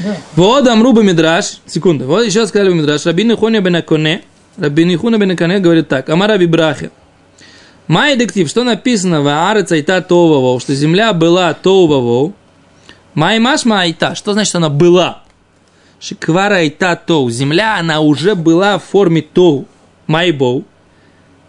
Да. 0.00 0.16
Вот 0.34 0.66
Амруба 0.66 1.02
Мидраш, 1.02 1.58
секунду, 1.66 2.06
вот 2.06 2.24
еще 2.24 2.46
сказали 2.46 2.70
в 2.70 2.74
Мидраш, 2.74 3.06
Рабин 3.06 3.36
Хуня 3.36 3.60
Бенаконе, 3.60 4.22
Рабин 4.56 4.98
Хуна 4.98 5.18
Бенаконе 5.18 5.60
говорит 5.60 5.88
так, 5.88 6.08
Амара 6.08 6.36
Бибрахе. 6.38 6.90
Май 7.86 8.16
дектив, 8.16 8.48
что 8.48 8.64
написано 8.64 9.22
в 9.22 9.28
Аарец 9.28 9.70
Айта 9.70 10.00
Товаво, 10.00 10.58
что 10.60 10.74
земля 10.74 11.12
была 11.12 11.52
Товаво, 11.54 12.32
Май 13.14 13.38
Машма 13.38 13.82
Айта, 13.82 14.14
что 14.14 14.32
значит 14.32 14.54
она 14.54 14.68
была? 14.68 15.22
Шиквара 16.00 16.56
Айта 16.56 16.96
Тоу, 16.96 17.30
земля, 17.30 17.78
она 17.78 18.00
уже 18.00 18.34
была 18.34 18.78
в 18.78 18.84
форме 18.84 19.22
Тоу, 19.22 19.66
Май 20.06 20.32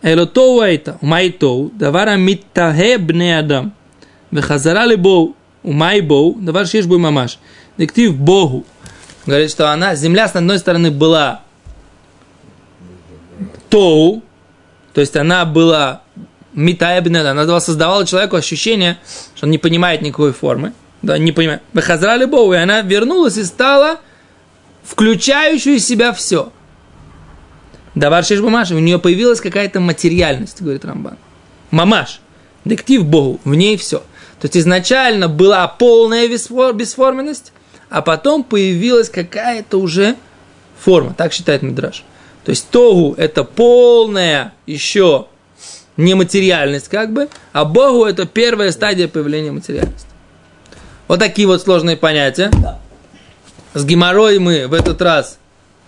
Боу, 0.03 0.11
Эло 0.11 0.25
Тоу 0.25 0.59
Айта, 0.59 0.97
Май 1.01 1.29
Тоу, 1.31 1.71
Давара 1.73 2.15
Миттахе 2.15 2.97
Бне 2.97 3.39
Адам, 3.39 3.73
Вехазара 4.31 4.85
Лебоу, 4.85 5.35
Умай 5.63 6.01
Боу, 6.01 6.35
Давар 6.39 6.67
Шиш 6.67 6.85
Бой 6.85 6.97
Мамаш. 6.97 7.39
Дектив 7.77 8.15
Богу. 8.15 8.65
Говорит, 9.25 9.49
что 9.49 9.71
она, 9.71 9.95
земля 9.95 10.27
с 10.27 10.35
одной 10.35 10.59
стороны 10.59 10.91
была 10.91 11.41
Тоу, 13.69 14.21
то 14.93 15.01
есть 15.01 15.15
она 15.15 15.45
была 15.45 16.01
Митаебнеда, 16.53 17.31
она 17.31 17.45
давала- 17.45 17.59
создавала 17.59 18.05
человеку 18.05 18.35
ощущение, 18.35 18.97
что 19.35 19.47
он 19.47 19.51
не 19.51 19.57
понимает 19.57 20.01
никакой 20.01 20.33
формы, 20.33 20.73
да, 21.01 21.17
не 21.17 21.31
понимает. 21.31 21.61
Бехазрали 21.73 22.25
Богу, 22.25 22.53
и 22.53 22.57
она 22.57 22.81
вернулась 22.81 23.37
и 23.37 23.43
стала 23.43 23.99
включающую 24.83 25.79
в 25.79 25.81
себя 25.81 26.13
все. 26.13 26.51
Давар 27.95 28.23
Шиш 28.25 28.39
Мамаш, 28.39 28.71
у 28.71 28.79
нее 28.79 28.99
появилась 28.99 29.39
какая-то 29.39 29.79
материальность, 29.79 30.61
говорит 30.61 30.83
Рамбан. 30.85 31.17
Мамаш, 31.71 32.21
дектив 32.65 33.05
Богу, 33.05 33.39
в 33.43 33.53
ней 33.53 33.77
все. 33.77 33.99
То 34.39 34.45
есть 34.45 34.57
изначально 34.57 35.29
была 35.29 35.67
полная 35.67 36.27
бесфор- 36.27 36.73
бесформенность, 36.73 37.53
а 37.89 38.01
потом 38.01 38.43
появилась 38.43 39.09
какая-то 39.09 39.79
уже 39.79 40.15
форма. 40.79 41.13
Так 41.13 41.33
считает 41.33 41.61
Мидраш. 41.61 42.03
То 42.43 42.49
есть 42.49 42.67
Тогу– 42.69 43.13
это 43.17 43.43
полная 43.43 44.53
еще 44.65 45.27
нематериальность 45.95 46.89
как 46.89 47.13
бы, 47.13 47.29
а 47.53 47.63
Богу– 47.65 48.05
это 48.05 48.25
первая 48.25 48.71
стадия 48.71 49.07
появления 49.07 49.51
материальности. 49.51 50.07
Вот 51.07 51.19
такие 51.19 51.47
вот 51.47 51.61
сложные 51.61 51.95
понятия. 51.95 52.51
С 53.73 53.85
геморрой 53.85 54.39
мы 54.39 54.67
в 54.67 54.73
этот 54.73 55.01
раз 55.01 55.37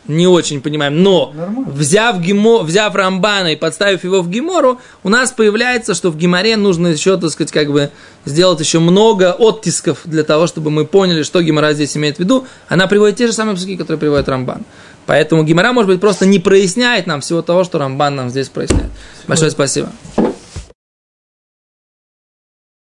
не 0.08 0.28
очень 0.28 0.62
понимаем, 0.62 1.02
но 1.02 1.34
Нормально. 1.36 1.72
взяв, 1.72 2.20
гемо, 2.20 2.60
взяв 2.64 2.94
Рамбана 2.96 3.54
и 3.54 3.56
подставив 3.56 4.04
его 4.04 4.22
в 4.22 4.30
гемору, 4.30 4.80
у 5.04 5.10
нас 5.10 5.32
появляется, 5.32 5.94
что 5.94 6.12
в 6.12 6.18
геморе 6.18 6.58
нужно 6.58 6.88
еще, 6.88 7.18
так 7.18 7.32
сказать, 7.32 7.52
как 7.52 7.72
бы 7.72 7.92
сделать 8.26 8.60
еще 8.60 8.80
много 8.80 9.34
оттисков 9.34 10.02
для 10.06 10.24
того, 10.24 10.48
чтобы 10.48 10.70
мы 10.72 10.86
поняли, 10.86 11.24
что 11.24 11.42
гемора 11.42 11.74
здесь 11.74 11.96
имеет 11.98 12.18
в 12.18 12.20
виду. 12.20 12.46
Она 12.68 12.88
приводит 12.88 13.18
те 13.18 13.28
же 13.28 13.34
самые 13.34 13.56
пуски, 13.56 13.78
которые 13.78 14.00
приводит 14.00 14.30
Рамбан. 14.30 14.64
Поэтому 15.06 15.44
гемора, 15.44 15.72
может 15.74 15.90
быть, 15.90 16.02
просто 16.02 16.26
не 16.26 16.40
проясняет 16.40 17.08
нам 17.08 17.22
всего 17.22 17.42
того, 17.42 17.64
что 17.64 17.78
Рамбан 17.78 18.16
нам 18.16 18.30
здесь 18.30 18.50
проясняет. 18.50 18.90
Большое 19.28 19.52
спасибо. 19.52 19.92